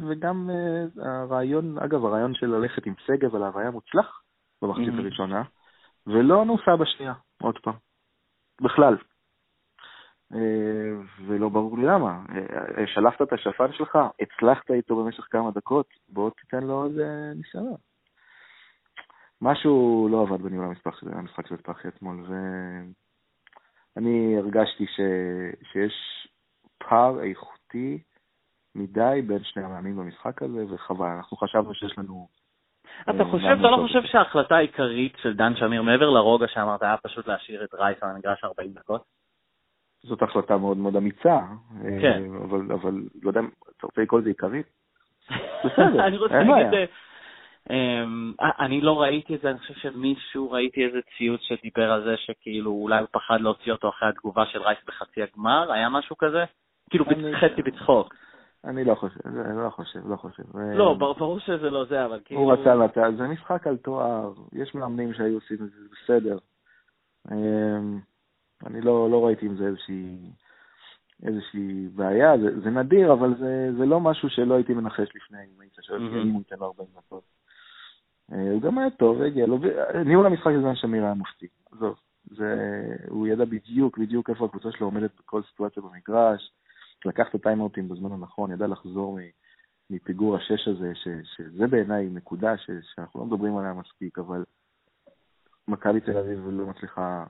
[0.07, 4.21] וגם uh, הרעיון, אגב, הרעיון של ללכת עם שגב עליו היה מוצלח
[4.61, 4.99] במחצית mm-hmm.
[4.99, 5.43] הראשונה,
[6.07, 7.73] ולא נוסע בשנייה, עוד פעם,
[8.61, 8.97] בכלל.
[10.33, 10.37] Uh,
[11.27, 12.23] ולא ברור לי למה.
[12.27, 12.33] Uh,
[12.93, 17.75] שלפת את השפן שלך, הצלחת איתו במשך כמה דקות, בוא תיתן לו איזה ניסיון.
[19.41, 22.25] משהו לא עבד בניהול המשחק, המשחק של פחי אתמול,
[23.95, 24.99] ואני הרגשתי ש...
[25.71, 26.27] שיש
[26.77, 28.03] פער איכותי
[28.75, 32.27] מדי בין שני המאמנים במשחק הזה, וחבל, אנחנו חשבנו שיש לנו...
[33.03, 36.97] אתה אה, חושב, אתה לא חושב שההחלטה העיקרית של דן שמיר, מעבר לרוגע שאמרת, היה
[36.97, 39.03] פשוט להשאיר את רייס על המגרש 40 דקות?
[40.03, 41.39] זאת החלטה מאוד מאוד אמיצה,
[42.01, 42.23] כן.
[42.33, 43.41] אה, אבל, אבל לא יודע,
[43.77, 44.65] אתה רוצה לקרוא לזה עיקרית?
[45.65, 46.89] בסדר, אני רוצה להגיד,
[47.69, 52.17] אמ, אני לא ראיתי את זה, אני חושב שמישהו, ראיתי איזה ציוץ שדיבר על זה
[52.17, 56.43] שכאילו אולי הוא פחד להוציא אותו אחרי התגובה של רייס בחצי הגמר, היה משהו כזה?
[56.89, 57.05] כאילו
[57.41, 58.15] חצי בצחוק.
[58.63, 59.19] אני לא חושב,
[59.55, 60.57] לא חושב, לא חושב.
[60.57, 62.41] לא, ברור שזה לא זה, אבל כאילו...
[62.41, 66.37] הוא רצה לתת, זה משחק על תואר, יש מאמנים שהיו עושים את זה, בסדר.
[67.31, 67.99] אמ,
[68.65, 70.17] אני לא, לא ראיתי עם זה איזושהי,
[71.23, 75.61] איזושהי בעיה, זה, זה נדיר, אבל זה, זה לא משהו שלא הייתי מנחש לפני, אם
[75.61, 77.23] היית שואל אם הוא ייתן לו 40 דקות.
[78.31, 79.59] אה, הוא גם היה טוב, הגיע לו,
[80.05, 81.95] ניהול המשחק זמן שמיר היה מופתי, עזוב.
[83.07, 86.51] הוא ידע בדיוק, בדיוק איפה הקבוצה שלו עומדת בכל סיטואציה במגרש.
[87.05, 89.19] לקח את הטיימאוטים בזמן הנכון, ידע לחזור
[89.89, 94.43] מפיגור השש הזה, ש, שזה בעיניי נקודה ש, שאנחנו לא מדברים עליה מספיק, אבל
[95.67, 97.25] מכבי תל אביב לא מצליחה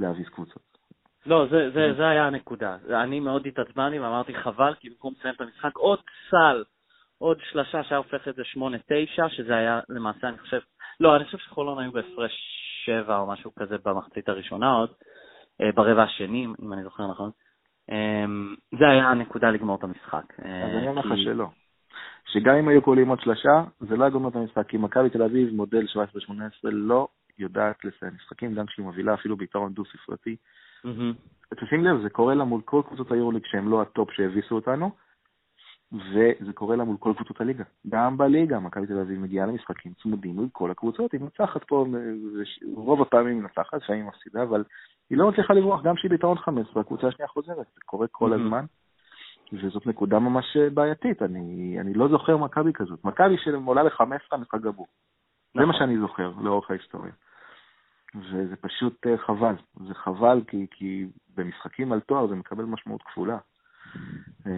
[0.00, 0.78] להביס קבוצות.
[1.26, 2.76] לא, זה, זה, זה היה הנקודה.
[3.04, 5.98] אני מאוד התעצבנתי ואמרתי חבל, כי במקום לסיים את המשחק, עוד
[6.30, 6.64] סל,
[7.18, 10.60] עוד שלושה שהיה הופך את זה 8-9, שזה היה למעשה, אני חושב,
[11.00, 12.32] לא, אני חושב שחולון היו בהפרש
[12.84, 14.90] 7 או משהו כזה במחצית הראשונה עוד,
[15.60, 17.30] אה, ברבע השני, אם אני זוכר נכון.
[17.88, 20.24] אמ, זה היה הנקודה לגמור את המשחק.
[20.44, 21.48] אה, אז אני אומר לך שלא.
[22.32, 25.22] שגם אם היו קולים עוד שלושה, זה לא היה גומר את המשחק, כי מכבי תל
[25.22, 26.30] אביב, מודל 17-18,
[26.62, 30.36] לא יודעת לסיים משחקים, גם כשהיא מובילה אפילו ביתרון דו-ספרתי.
[31.56, 34.90] תשים לב, זה קורה לה מול כל קבוצות היורוליג שהן לא הטופ שהביסו אותנו,
[35.92, 37.64] וזה קורה לה מול כל קבוצות הליגה.
[37.88, 41.86] גם בליגה, מכבי תל אביב מגיעה למשחקים צמודים מול כל הקבוצות, היא מנצחת פה,
[42.74, 44.64] רוב הפעמים מנצחת, לפעמים מפסידה, אבל
[45.10, 48.64] היא לא מצליחה לברוח גם כשהיא ביתרון 15, הקבוצה השנייה חוזרת, זה קורה כל הזמן,
[49.52, 53.04] וזאת נקודה ממש בעייתית, אני, אני לא זוכר מכבי כזאת.
[53.04, 54.86] מכבי שעולה ל-15 משחק גמור.
[55.54, 55.78] זה מה נכון.
[55.78, 57.12] שאני זוכר לאורך ההיסטוריה.
[58.14, 59.54] וזה פשוט אה, חבל.
[59.88, 63.38] זה חבל כי, כי במשחקים על תואר זה מקבל משמעות כפולה.
[64.46, 64.52] אה,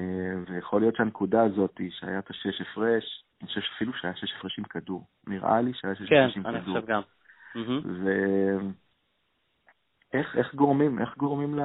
[0.49, 4.65] ויכול להיות שהנקודה הזאת, שהיה את השש הפרש, אני חושב שאפילו שהיה שש הפרש עם
[4.65, 5.07] כדור.
[5.27, 6.53] נראה לי שהיה שש כן, הפרש עם כדור.
[6.53, 7.03] כן, אני חושב גם.
[8.05, 8.63] ואיך
[10.15, 11.59] איך גורמים, איך גורמים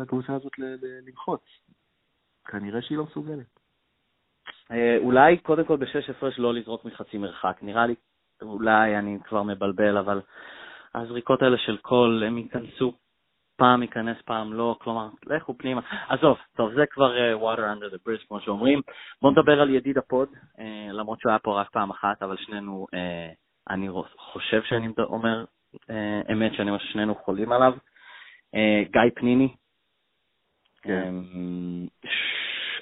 [0.00, 0.52] לקבוצה הזאת
[1.06, 1.40] ללחוץ?
[2.44, 3.58] כנראה שהיא לא מסוגלת.
[4.70, 7.58] אה, אולי קודם כל בשש הפרש לא לזרוק מחצי מרחק.
[7.62, 7.94] נראה לי,
[8.42, 10.20] אולי אני כבר מבלבל, אבל
[10.94, 12.92] הזריקות האלה של קול, הם ייכנסו,
[13.56, 15.80] פעם ייכנס, פעם לא, כלומר, לכו פנימה.
[16.08, 18.80] עזוב, טוב, זה כבר אה, water under the bridge, כמו שאומרים.
[19.22, 22.36] בואו נדבר על ידיד ה pod, אה, למרות שהוא היה פה רק פעם אחת, אבל
[22.36, 23.34] שנינו, אה,
[23.72, 25.44] אני חושב שאני אומר
[26.32, 27.72] אמת, שאני אומר ששנינו חולים עליו.
[28.56, 29.54] אה, גיא פניני.
[30.82, 31.14] כן.
[31.32, 32.08] Um,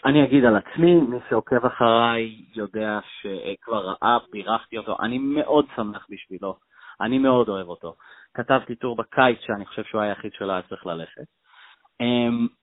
[0.05, 6.07] אני אגיד על עצמי, מי שעוקב אחריי יודע שכבר ראה, בירכתי אותו, אני מאוד שמח
[6.11, 6.57] בשבילו.
[7.01, 7.97] אני מאוד אוהב אותו.
[8.35, 11.25] כתבתי טור בקיץ שאני חושב שהוא היחיד שלא היה צריך ללכת.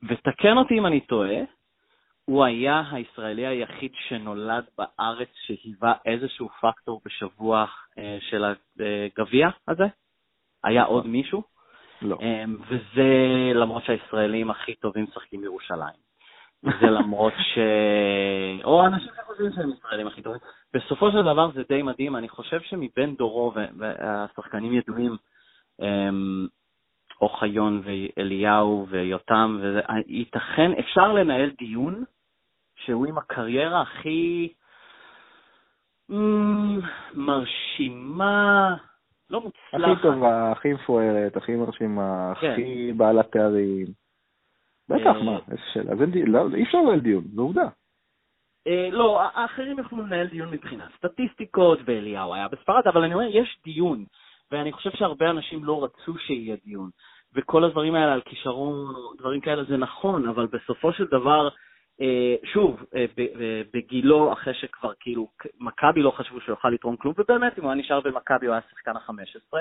[0.10, 1.40] ותקן אותי אם אני טועה,
[2.26, 7.66] הוא היה הישראלי היחיד שנולד בארץ שהיווה איזשהו פקטור בשבוע
[7.98, 9.86] אה, של הגביע הזה?
[10.64, 11.12] היה עוד נכון.
[11.12, 11.44] מישהו?
[12.02, 12.18] לא.
[12.22, 13.08] אמ, וזה
[13.56, 16.08] למרות שהישראלים הכי טובים משחקים בירושלים.
[16.62, 17.58] זה למרות ש...
[18.64, 20.40] או אנשים שחושבים שהם ישראלים הכי טובים.
[20.74, 25.18] בסופו של דבר זה די מדהים, אני חושב שמבין דורו, והשחקנים ידועים,
[25.82, 26.48] אמ,
[27.22, 32.04] אוחיון ואליהו ויותם, וייתכן, אפשר לנהל דיון
[32.76, 34.54] שהוא עם הקריירה הכי
[36.12, 36.80] אמ,
[37.14, 38.76] מרשימה,
[39.30, 39.92] לא מוצלחת.
[39.92, 42.52] הכי טובה, הכי מפוארת, הכי מרשימה, כן.
[42.52, 43.88] הכי בעלת תארים.
[44.90, 45.94] בטח, אה, מה, איזה שאלה.
[46.28, 47.68] לא, אי אפשר לנהל דיון, זו עובדה.
[48.68, 53.60] אה, לא, האחרים יכלו לנהל דיון מבחינת סטטיסטיקות, ואליהו היה בספרד, אבל אני אומר, יש
[53.64, 54.06] דיון,
[54.52, 56.90] ואני חושב שהרבה אנשים לא רצו שיהיה דיון.
[57.36, 61.50] וכל הדברים האלה על כישרון, דברים כאלה, זה נכון, אבל בסופו של דבר,
[62.54, 62.84] שוב,
[63.74, 65.28] בגילו, אחרי שכבר כאילו,
[65.60, 68.62] מכבי לא חשבו שהוא יוכל לתרום כלום, ובאמת, אם הוא היה נשאר במכבי, הוא היה
[68.72, 69.58] שחקן ה-15.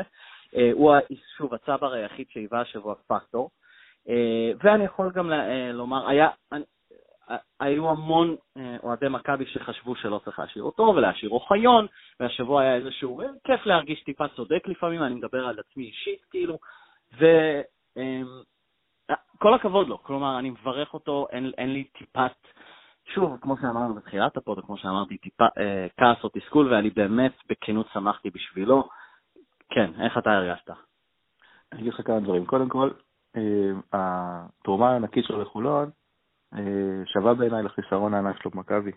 [0.72, 0.94] הוא,
[1.37, 3.51] שוב, הצבר היחיד שהיווה השבוע פקטור.
[4.09, 8.37] אה, ואני יכול גם אה, לומר, היה, אה, היו המון
[8.83, 11.87] אוהדי מכבי שחשבו שלא צריך להשאיר אותו ולהשאיר אוחיון,
[12.20, 16.59] והשבוע היה איזשהו, כיף להרגיש טיפה צודק לפעמים, אני מדבר על עצמי אישית כאילו,
[19.11, 22.33] וכל הכבוד לו, כלומר, אני מברך אותו, אין, אין לי טיפת,
[23.14, 25.47] שוב, כמו שאמרנו בתחילת הפוד, כמו שאמרתי, טיפה
[25.97, 28.88] כעס או תסכול, ואני באמת בכנות שמחתי בשבילו.
[29.71, 30.71] כן, איך אתה הרגשת?
[31.73, 32.47] אני אגיד לך כמה דברים.
[32.47, 32.90] קודם כל,
[33.37, 35.90] אה, התרומה הענקית שלו לחולון
[36.55, 38.92] אה, שווה בעיניי לחיסרון הענק שלו במכבי.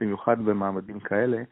[0.00, 1.42] במיוחד במעמדים כאלה,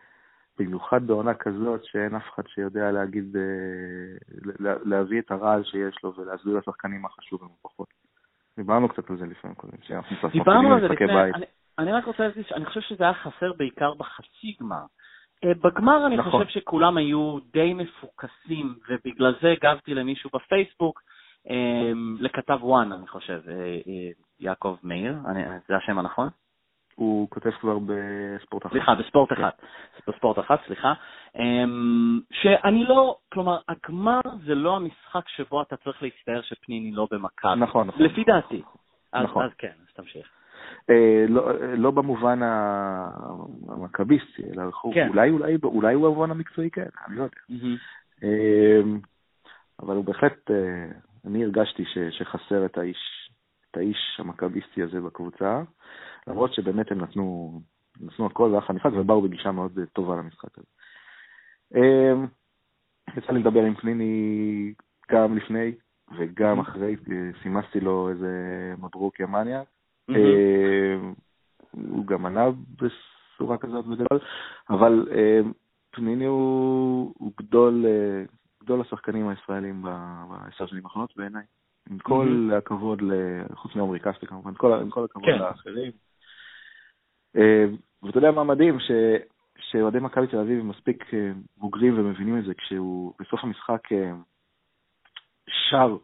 [0.58, 6.58] במיוחד בעונה כזאת שאין אף אחד שיודע להגיד, אה, להביא את הרעל שיש לו ולהסביר
[6.58, 7.88] לשחקנים מה חשוב ומה פחות.
[8.56, 11.46] דיברנו קצת על זה לפעמים קודם, שאנחנו דיברנו על זה לפני, אני,
[11.78, 14.84] אני רק רוצה להגיד שאני חושב שזה היה חסר בעיקר בחצי גמר.
[15.44, 16.30] בגמר אני נכון.
[16.30, 21.02] חושב שכולם היו די מפוקסים, ובגלל זה הגבתי למישהו בפייסבוק,
[21.50, 24.10] אמ, לכתב וואן, אני חושב, אה, אה,
[24.40, 25.16] יעקב מאיר,
[25.68, 26.28] זה השם הנכון?
[26.94, 28.72] הוא כותב כבר בספורט אחת.
[28.72, 29.62] סליחה, בספורט אחת.
[30.08, 30.92] בספורט אחת, סליחה.
[31.38, 37.56] אמ, שאני לא, כלומר, הגמר זה לא המשחק שבו אתה צריך להצטער שפניני לא במכבי.
[37.56, 38.02] נכון, נכון.
[38.02, 38.62] לפי דעתי.
[39.14, 39.44] נכון.
[39.44, 40.26] אז כן, אז תמשיך.
[40.90, 42.40] אה, לא, לא במובן
[43.68, 44.62] המכביסטי, אלא
[44.94, 45.08] כן.
[45.08, 45.30] אולי,
[45.64, 47.36] אולי, הוא במובן המקצועי כן, אני לא יודע.
[47.50, 48.26] Mm-hmm.
[49.82, 50.50] אבל הוא בהחלט
[51.26, 52.78] אני הרגשתי שחסר את
[53.76, 55.62] האיש המכביסטי הזה בקבוצה,
[56.26, 57.60] למרות שבאמת הם נתנו,
[58.00, 60.66] נתנו הכל, זה היה אחלה משחק, ובאו בגישה מאוד טובה למשחק הזה.
[61.74, 62.26] אמ,
[63.16, 64.74] יצא לי לדבר עם פניני
[65.10, 65.72] גם לפני
[66.18, 66.96] וגם אחרי,
[67.42, 68.30] סימסתי לו איזה
[68.78, 69.68] מברוק יא מניאק.
[70.08, 71.14] אמ,
[71.72, 74.20] הוא גם ענה בצורה כזאת בגדול,
[74.70, 75.52] אבל אמ,
[75.90, 78.24] פניני הוא, גדול, אה,
[78.64, 81.42] גדול השחקנים הישראלים בעשר שנים האחרונות בעיניי.
[81.90, 83.02] עם כל הכבוד,
[83.54, 85.38] חוץ מעומרי כספי כמובן, עם כל הכבוד כן.
[85.38, 85.92] לאחרים.
[87.36, 88.80] אמ, ואתה יודע מה מדהים?
[88.80, 88.90] ש...
[89.58, 94.12] שאוהדי מכבי תל אביב הם מספיק אה, בוגרים ומבינים את זה, כשהוא בסוף המשחק אה,
[95.70, 95.96] שר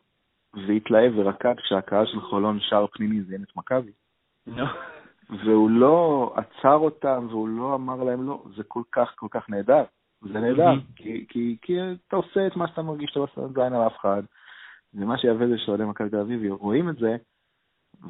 [0.66, 3.92] והתלהב ורקד כשהקהל של חולון שר פנימי זיין את מכבי.
[5.44, 9.84] והוא לא עצר אותם והוא לא אמר להם לא, זה כל כך כל כך נהדר.
[10.20, 13.86] זה נהדר, כי, כי, כי אתה עושה את מה שאתה מרגיש שאתה עושה זין על
[13.86, 14.22] אף אחד.
[14.94, 17.16] ומה שיפה זה שאוהדי מכבי תל אביב רואים את זה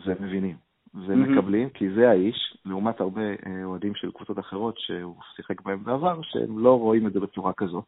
[0.04, 0.67] ומבינים.
[0.94, 6.20] ומקבלים, כי זה האיש, לעומת הרבה אה, אוהדים של קבוצות אחרות שהוא שיחק בהם בעבר,
[6.22, 7.84] שהם לא רואים את זה בצורה כזאת.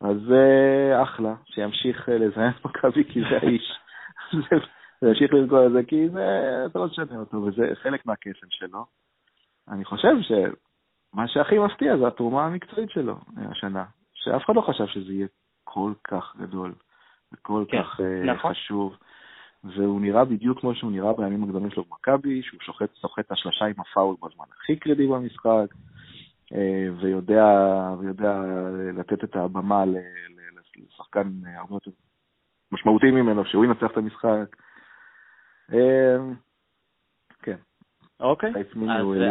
[0.00, 0.46] אז זה
[0.92, 3.72] אה, אחלה, שימשיך אה, לזיין את מכבי, כי זה האיש.
[5.02, 6.26] וימשיך לזכור את זה, כי זה,
[6.66, 8.86] אתה לא תשנה אותו, וזה חלק מהקסם שלו.
[9.68, 13.84] אני חושב שמה שהכי מפתיע זה התרומה המקצועית שלו השנה,
[14.14, 15.26] שאף אחד לא חשב שזה יהיה
[15.64, 16.74] כל כך גדול
[17.32, 18.50] וכל כן, כך נכון.
[18.50, 18.96] חשוב.
[19.64, 23.64] והוא נראה בדיוק כמו שהוא נראה בימים הגדולים שלו במכבי, שהוא שוחט, סוחט את השלושה
[23.64, 25.74] עם הפאול בזמן הכי קרדי במשחק,
[26.54, 27.46] אה, ויודע,
[27.98, 28.42] ויודע
[28.98, 29.84] לתת את הבמה
[30.76, 31.90] לשחקן הרבה יותר
[32.72, 34.56] משמעותי ממנו, שהוא ינצח את המשחק.
[35.72, 36.16] אה,
[37.42, 37.56] כן.
[38.20, 38.66] אוקיי, אז,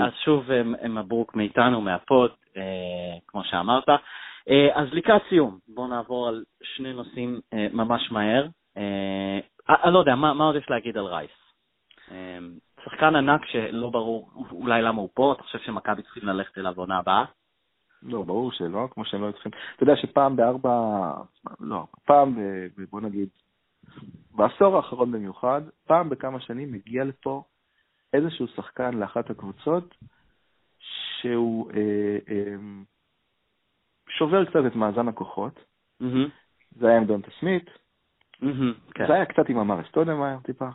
[0.07, 0.43] אז שוב
[0.89, 3.89] מברוק מאיתנו, מהפוד, אה, כמו שאמרת.
[4.73, 7.39] אז לקראת סיום, בואו נעבור על שני נושאים
[7.73, 8.47] ממש מהר.
[9.69, 11.31] אני אה, לא יודע, מה, מה עוד יש להגיד על רייס?
[12.11, 12.53] אמ,
[12.85, 16.97] שחקן ענק שלא ברור אולי למה הוא פה, אתה חושב שמכבי צריכים ללכת אליו בעונה
[16.97, 17.25] הבאה?
[18.03, 19.51] לא, ברור שלא, כמו שהם לא צריכים.
[19.75, 21.11] אתה יודע שפעם בארבע,
[21.59, 23.29] לא, פעם, ב, בוא נגיד,
[24.31, 27.43] בעשור האחרון במיוחד, פעם בכמה שנים מגיע לפה
[28.13, 29.95] איזשהו שחקן לאחת הקבוצות
[31.19, 32.55] שהוא אה, אה,
[34.09, 35.59] שובר קצת את מאזן הכוחות.
[36.03, 36.29] Mm-hmm.
[36.71, 37.69] זה היה עם דונטה סמית.
[39.07, 40.69] זה היה קצת עם אמארה סטודמאייר טיפה,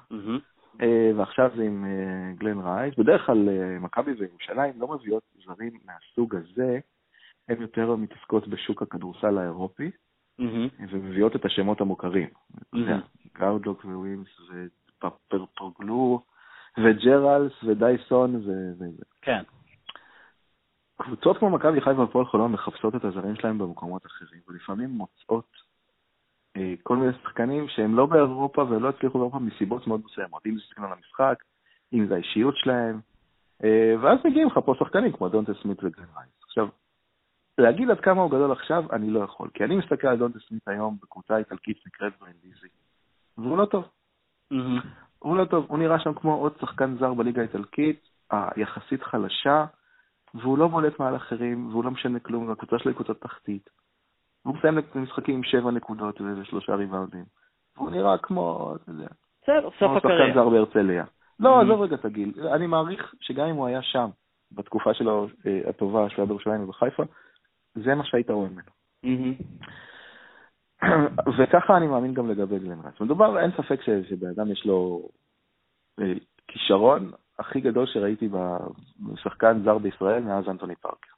[0.81, 2.95] אה, ועכשיו זה עם אה, גלן רייס.
[2.99, 6.79] בדרך כלל אה, מכבי וירושלים לא מביאות זרים מהסוג הזה,
[7.49, 9.91] הן יותר מתעסקות בשוק הכדורסל האירופי,
[10.91, 12.29] ומביאות את השמות המוכרים.
[13.39, 14.29] גאודלוק ווימס
[14.99, 16.23] ופרפרוגלו
[16.79, 18.87] וג'רלס ודייסון וזה.
[19.23, 19.43] כן.
[20.97, 25.51] קבוצות כמו מכבי חיפה והפועל חולון מחפשות את הזרים שלהם במקומות אחרים, ולפעמים מוצאות
[26.83, 30.93] כל מיני שחקנים שהם לא באירופה ולא הצליחו באירופה מסיבות מאוד מסוימות, אם זה סגנון
[30.93, 31.43] המשחק,
[31.93, 33.01] אם זה האישיות שלהם,
[33.65, 36.31] אה, ואז מגיעים לך פה שחקנים כמו דונטה סמית וגרין רייס.
[36.43, 36.69] עכשיו,
[37.59, 40.69] להגיד עד כמה הוא גדול עכשיו, אני לא יכול, כי אני מסתכל על דונטה סמית
[40.69, 42.69] היום בקבוצה איטלקית שנקראת ברנדיזי,
[43.39, 43.85] והוא לא טוב.
[45.19, 49.65] הוא לא טוב, הוא נראה שם כמו עוד שחקן זר בליגה האיטלקית, היחסית חלשה,
[50.35, 53.71] והוא לא בולט מעל אחרים, והוא לא משנה כלום, והקבוצה שלו היא קבוצה תחתית.
[54.45, 57.25] והוא מסיים את המשחקים עם שבע נקודות ושלושה ריבאונדים.
[57.77, 59.07] הוא נראה כמו, אתה יודע,
[59.43, 60.01] בסדר, סוף הקריירה.
[60.01, 61.05] כמו שחקן זר בהרצליה.
[61.41, 62.49] לא, עזוב רגע את הגיל.
[62.55, 64.09] אני מעריך שגם אם הוא היה שם,
[64.53, 67.03] בתקופה שלו אה, הטובה, שהוא היה בירושלים ובחיפה,
[67.75, 68.71] זה מה שהיית רואה ממנו.
[71.39, 73.01] וככה אני מאמין גם לגבי גלן רייס.
[73.01, 75.09] מדובר, אין ספק שבן אדם יש לו
[76.01, 76.13] אה,
[76.49, 78.29] כישרון הכי גדול שראיתי
[79.01, 81.15] בשחקן זר בישראל מאז אנטוני פארקר.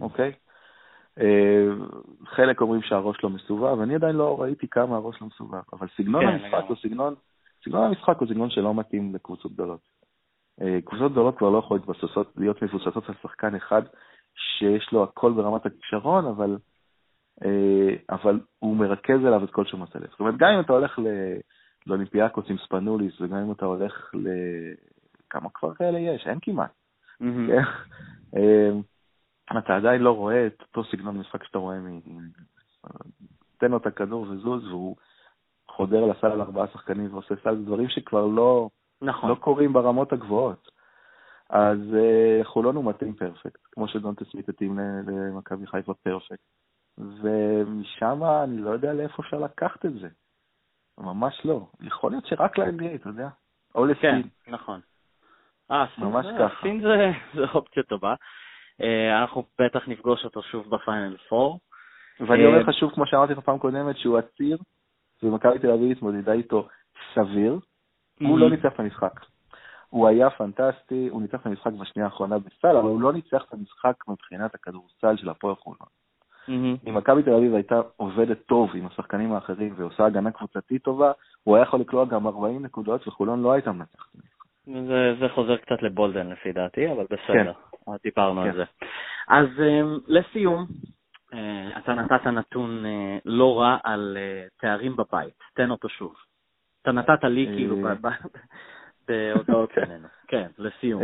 [0.00, 0.32] אוקיי?
[1.20, 1.66] אה,
[2.26, 6.22] חלק אומרים שהראש לא מסובב, אני עדיין לא ראיתי כמה הראש לא מסובב, אבל סגנון
[6.22, 7.14] כן, המשחק הוא סגנון,
[7.64, 9.80] סגנון המשחק הוא סגנון שלא מתאים לקבוצות גדולות.
[10.62, 11.82] אה, קבוצות גדולות כבר לא יכולות
[12.36, 13.82] להיות מבוססות על שחקן אחד
[14.36, 16.56] שיש לו הכל ברמת הכישרון, אבל,
[17.44, 20.10] אה, אבל הוא מרכז אליו את כל שומת הלב.
[20.10, 20.98] זאת אומרת, גם אם אתה הולך
[21.86, 24.28] לאולימפיאקוס עם ספנוליס, וגם אם אתה הולך ל...
[25.30, 26.26] כמה כבר כאלה יש?
[26.26, 26.70] אין כמעט.
[27.22, 28.36] Mm-hmm.
[29.58, 32.00] אתה עדיין לא רואה את אותו סגנון משחק שאתה רואה מ...
[33.58, 34.96] תן לו את הכדור וזוז, והוא
[35.68, 38.68] חודר לסל על ארבעה שחקנים ועושה סל, דברים שכבר לא,
[39.02, 39.30] נכון.
[39.30, 40.70] לא קורים ברמות הגבוהות.
[41.50, 46.44] אז uh, חולון הוא מתאים פרפקט, כמו שדונטה סמית התאים למכבי חיפה פרפקט.
[46.98, 50.08] ומשם אני לא יודע לאיפה אפשר לקחת את זה.
[50.98, 51.66] ממש לא.
[51.80, 53.28] יכול להיות שרק ל-NBA, אתה יודע?
[53.74, 54.22] או לסין.
[54.22, 54.80] כן, נכון.
[55.70, 56.62] אה, ממש ככה.
[56.62, 58.14] סין זה, זה אופציה טובה.
[58.80, 61.56] אה, אנחנו בטח נפגוש אותו שוב בפיינל 4.
[62.20, 64.58] ואני אומר לך שוב, כמו שאמרתי לך פעם קודמת, שהוא עציר,
[65.22, 66.68] ומכבי תל אביב התמודדה איתו
[67.14, 67.58] סביר,
[68.20, 69.20] הוא לא ניצח את המשחק.
[69.88, 73.52] הוא היה פנטסטי, הוא ניצח את המשחק בשנייה האחרונה בסל, אבל הוא לא ניצח את
[73.52, 75.88] המשחק מבחינת הכדורסל של הפועל חולון.
[76.88, 81.12] אם מכבי תל אביב הייתה עובדת טוב עם השחקנים האחרים ועושה הגנה קבוצתית טובה,
[81.44, 84.08] הוא היה יכול לקלוע גם 40 נקודות וחולון לא הייתה מנצחת.
[84.66, 87.73] זה, זה חוזר קצת לבולדן לפי דעתי, אבל בסדר, כן.
[88.02, 88.48] דיברנו כן.
[88.48, 88.64] על זה.
[89.28, 90.66] אז um, לסיום,
[91.32, 94.16] uh, אתה נתת נתון uh, לא רע על
[94.60, 96.14] תארים בבית, תן אותו שוב.
[96.82, 97.76] אתה נתת לי כאילו
[99.08, 99.80] בהודעות כן.
[99.80, 100.08] בינינו.
[100.28, 101.02] כן, לסיום.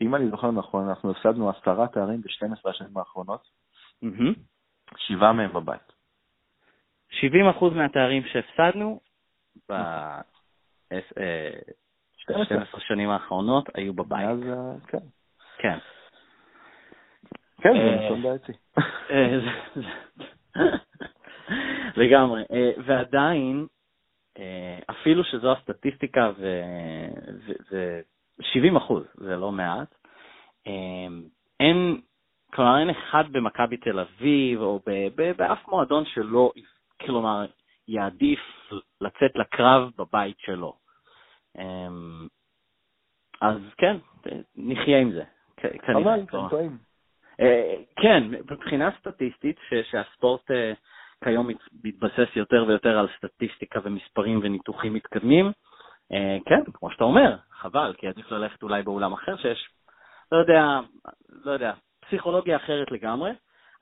[0.00, 3.48] אם אני זוכר נכון, אנחנו הפסדנו עשרה תארים ב-12 השנים האחרונות,
[4.96, 5.92] שבעה מהם בבית.
[7.12, 9.00] 70% מהתארים שהפסדנו
[9.68, 11.16] ב-12
[12.76, 14.28] השנים האחרונות היו בבית.
[14.28, 14.40] אז
[14.86, 14.98] כן.
[15.62, 15.78] כן.
[17.60, 18.52] כן, זה נתון בעייתי.
[21.96, 22.42] לגמרי.
[22.86, 23.66] ועדיין,
[24.38, 26.46] אה, אפילו שזו הסטטיסטיקה ו...
[28.40, 29.94] 70 אחוז, זה לא מעט,
[30.66, 30.72] אה,
[31.60, 32.00] אין,
[32.54, 34.80] כלומר אין אחד במכבי תל אביב או
[35.36, 36.52] באף מועדון שלא,
[37.00, 37.46] כלומר,
[37.88, 38.40] יעדיף
[39.00, 40.76] לצאת לקרב בבית שלו.
[41.58, 41.88] אה,
[43.40, 43.96] אז כן,
[44.56, 45.24] נחיה עם זה.
[45.88, 46.78] אבל, אתם טועים.
[47.96, 49.56] כן, מבחינה סטטיסטית,
[49.90, 50.50] שהספורט
[51.24, 51.48] כיום
[51.84, 55.52] מתבסס יותר ויותר על סטטיסטיקה ומספרים וניתוחים מתקדמים.
[56.12, 59.68] אה, כן, כמו שאתה אומר, חבל, כי עדיף ללכת אולי באולם אחר שיש,
[60.32, 60.80] לא יודע,
[61.44, 63.30] לא יודע, פסיכולוגיה אחרת לגמרי,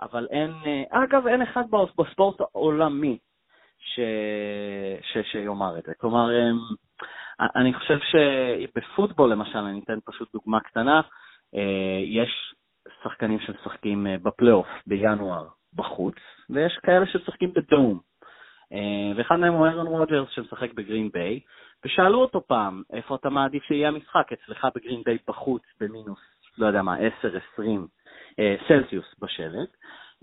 [0.00, 1.64] אבל אין, אה, אגב, אין אחד
[1.98, 3.18] בספורט העולמי
[3.78, 4.00] ש...
[5.02, 5.30] ש...
[5.32, 5.92] שיאמר את זה.
[5.94, 6.50] כלומר, אה,
[7.56, 11.00] אני חושב שבפוטבול, למשל, אני אתן פשוט דוגמה קטנה,
[12.05, 12.55] יש
[13.03, 16.14] שחקנים שמשחקים בפלייאוף בינואר בחוץ,
[16.51, 18.00] ויש כאלה שמשחקים ב dome.
[18.72, 21.40] אה, ואחד מהם הוא ארון רוג'רס שמשחק בגרין ביי,
[21.84, 24.32] ושאלו אותו פעם, איפה אתה מעדיף שיהיה המשחק?
[24.32, 26.18] אצלך בגרין ביי בחוץ במינוס,
[26.59, 27.61] לא יודע מה, 10-20
[28.38, 29.68] אה, סלסיוס בשלג,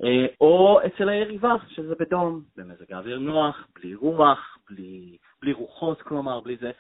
[0.04, 6.40] אה, או אצל היריבה, שזה בדום, במזג האוויר נוח, בלי רוח, בלי, בלי רוחות, כלומר,
[6.40, 6.72] בלי זה.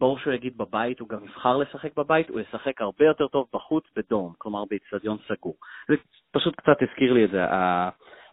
[0.00, 3.84] ברור שהוא יגיד בבית, הוא גם יבחר לשחק בבית, הוא ישחק הרבה יותר טוב בחוץ
[3.96, 5.54] בדום, כלומר באיצטדיון סגור.
[5.88, 5.94] זה
[6.32, 7.44] פשוט קצת הזכיר לי את זה,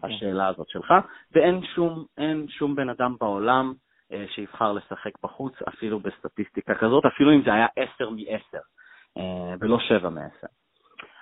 [0.04, 0.94] השאלה הזאת שלך,
[1.32, 2.06] ואין שום,
[2.48, 3.74] שום בן אדם בעולם
[4.12, 8.58] אה, שיבחר לשחק בחוץ, אפילו בסטטיסטיקה כזאת, אפילו אם זה היה 10 מ-10,
[9.18, 10.48] אה, ולא 7 מ-10.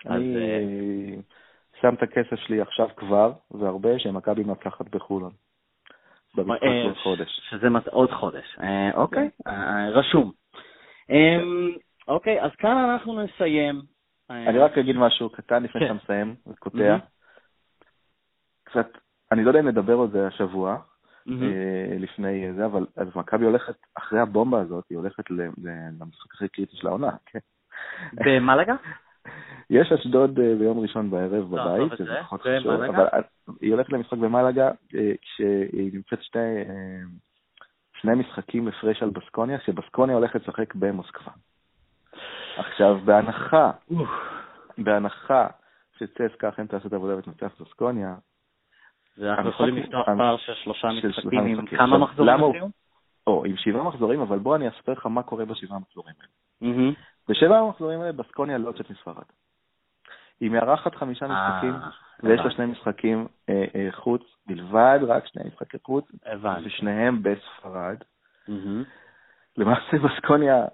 [0.05, 1.21] אני אה,
[1.81, 5.31] שם את הכסף שלי עכשיו כבר, והרבה, שמכבי מנצחת בחולון.
[6.35, 7.41] במשחק אה, עוד חודש.
[7.49, 9.51] שזה עוד חודש, אה, אוקיי, כן.
[9.51, 10.31] אה, רשום.
[11.09, 11.71] אמ,
[12.07, 13.81] אוקיי, אז כאן אנחנו נסיים.
[14.29, 15.87] אני רק אגיד משהו קטן לפני כן.
[15.87, 16.97] שאתה מסיים, וקוטע.
[18.63, 18.87] קצת,
[19.31, 20.77] אני לא יודע אם נדבר על זה השבוע,
[21.99, 25.23] לפני זה, אבל אז מכבי הולכת, אחרי הבומבה הזאת, היא הולכת
[25.99, 27.39] למשחק הכי קריטי של העונה, כן.
[28.13, 28.75] במלגה?
[29.69, 33.07] יש אשדוד אה, ביום ראשון בערב לא, בבית, זה פחות חשוב, אבל
[33.61, 37.01] היא הולכת למשחק במלגה, אה, כשהיא נמצאת שני, אה,
[38.01, 41.31] שני משחקים הפרש על בסקוניה, שבסקוניה הולכת לשחק במוסקבה.
[42.57, 43.71] עכשיו, בהנחה,
[44.77, 45.47] בהנחה
[45.97, 48.15] שצסקה אכן תעשה את העבודה ותנצח בסקוניה,
[49.17, 52.71] ואנחנו יכולים לפתוח פער של שלושה משחקים עם כמה מחזורים לסיום?
[53.27, 56.31] או, עם שבעה מחזורים, אבל בוא אני אספר לך מה קורה בשבעה מחזורים האלה.
[57.29, 59.23] בשבע המחזורים האלה בסקוניה לא יוצאת מספרד.
[60.39, 61.73] היא מארחת חמישה אה, משחקים,
[62.23, 66.05] ויש לה שני משחקים אה, אה, חוץ בלבד, רק שני משחקי חוץ,
[66.65, 67.97] ושניהם בספרד.
[69.57, 70.65] למעשה בסקוניה,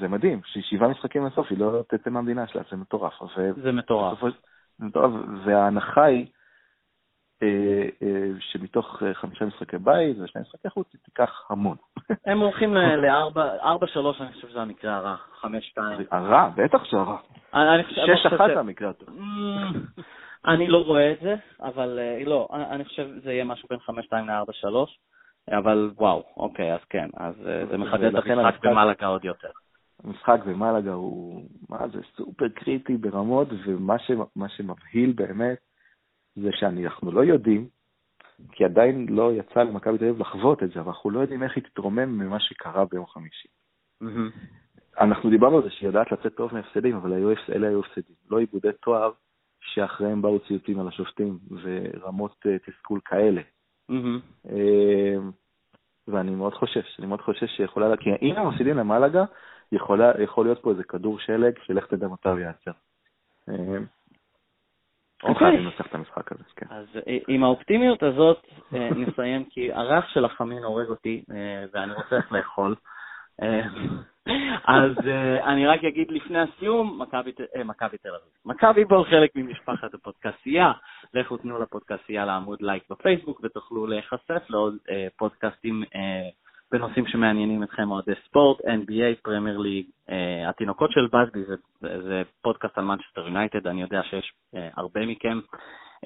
[0.00, 3.14] זה מדהים, ששבעה משחקים לסוף היא לא תצא מהמדינה שלה, זה מטורף.
[3.62, 5.14] זה מטורף.
[5.44, 6.39] וההנחה היא אה, אה,
[8.40, 11.76] שמתוך אה, חמישה משחקי בית ושני משחקי חוץ היא תיקח המון.
[12.26, 13.36] הם הולכים ל-4-3,
[14.20, 15.46] אני חושב שזה המקרה הרע, 5-2.
[16.10, 17.16] הרע, בטח שהרע.
[17.52, 17.56] 6-1
[18.54, 19.08] זה המקרה הטוב.
[20.46, 24.74] אני לא רואה את זה, אבל לא, אני חושב שזה יהיה משהו בין 5-2 ל-4-3,
[25.58, 27.34] אבל וואו, אוקיי, אז כן, אז
[27.70, 29.48] זה מחדד את המשחק במלאגה עוד יותר.
[30.04, 35.58] המשחק במלאגה הוא, מה זה, סופר קריטי ברמות, ומה שמבהיל באמת,
[36.36, 37.68] זה שאנחנו לא יודעים,
[38.52, 41.56] כי עדיין לא יצא למכבי תל אביב לחוות את זה, אבל אנחנו לא יודעים איך
[41.56, 43.48] היא תתרומם ממה שקרה ביום חמישי.
[45.00, 47.12] אנחנו דיברנו על זה שהיא יודעת לצאת טוב מהפסדים, אבל
[47.48, 49.12] אלה היו הפסדים, לא עיבודי תואר
[49.60, 53.42] שאחריהם באו ציוצים על השופטים ורמות אה, תסכול כאלה.
[54.50, 55.16] אה,
[56.08, 59.24] ואני מאוד חושש, אני מאוד חושש שיכולה, כי אם הם מפסידים למלאגה,
[59.72, 62.70] יכול להיות פה איזה כדור שלג שלך תדע מתי הוא ייעצר.
[65.24, 65.48] אה, הם אוקיי.
[65.48, 66.66] חייבים לנצח את המשחק הזה, כן.
[66.70, 71.92] אז אה, עם האופטימיות הזאת אה, נסיים, כי הריח של החמין הורג אותי, אה, ואני
[71.92, 72.74] רוצה איך לאכול.
[74.64, 74.92] אז
[75.44, 78.32] אני רק אגיד לפני הסיום, מכבי תל אביב.
[78.44, 80.72] מכבי בול חלק ממשפחת הפודקסייה,
[81.14, 84.76] לכו תנו לפודקסייה לעמוד לייק בפייסבוק ותוכלו להיחשף לעוד
[85.16, 85.82] פודקאסטים
[86.72, 90.12] בנושאים שמעניינים אתכם, אוהדי ספורט, NBA, פרמייר ליג, אה,
[90.48, 95.40] התינוקות של בסבי, זה, זה פודקאסט על מנצ'סטר יונייטד, אני יודע שיש אה, הרבה מכם.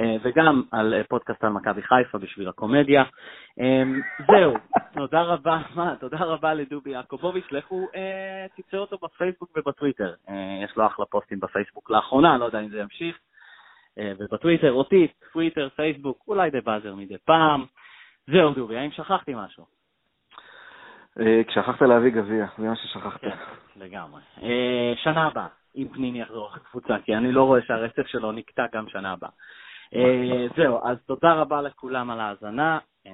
[0.01, 3.03] אה, וגם על אה, פודקאסט על מכבי חיפה בשביל הקומדיה.
[3.61, 3.83] אה,
[4.27, 4.55] זהו,
[4.95, 7.87] תודה רבה, מה, תודה רבה לדובי יעקובוביץ', לכו
[8.57, 10.15] תמצאו אותו בפייסבוק ובטוויטר.
[10.65, 13.19] יש לו אחלה פוסטים בפייסבוק לאחרונה, לא יודע אם זה ימשיך.
[14.19, 17.65] ובטוויטר, אותי, טוויטר, פייסבוק, אולי דה באזר מדי פעם.
[18.27, 19.65] זהו, דובי, האם שכחתי משהו?
[21.47, 23.21] כשכחת להביא גביע, זה מה ששכחת.
[23.21, 23.37] כן,
[23.77, 24.21] לגמרי.
[24.97, 25.47] שנה הבאה,
[25.77, 29.31] אם פניני יחזור לקבוצה, כי אני לא רואה שהרצף שלו נקטע גם שנה הבאה.
[29.95, 32.79] אה, זהו, אז תודה רבה לכולם על ההאזנה.
[33.07, 33.12] אה,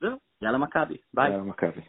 [0.00, 1.30] זהו, יאללה מכבי, ביי.
[1.30, 1.80] יאללה מכבי.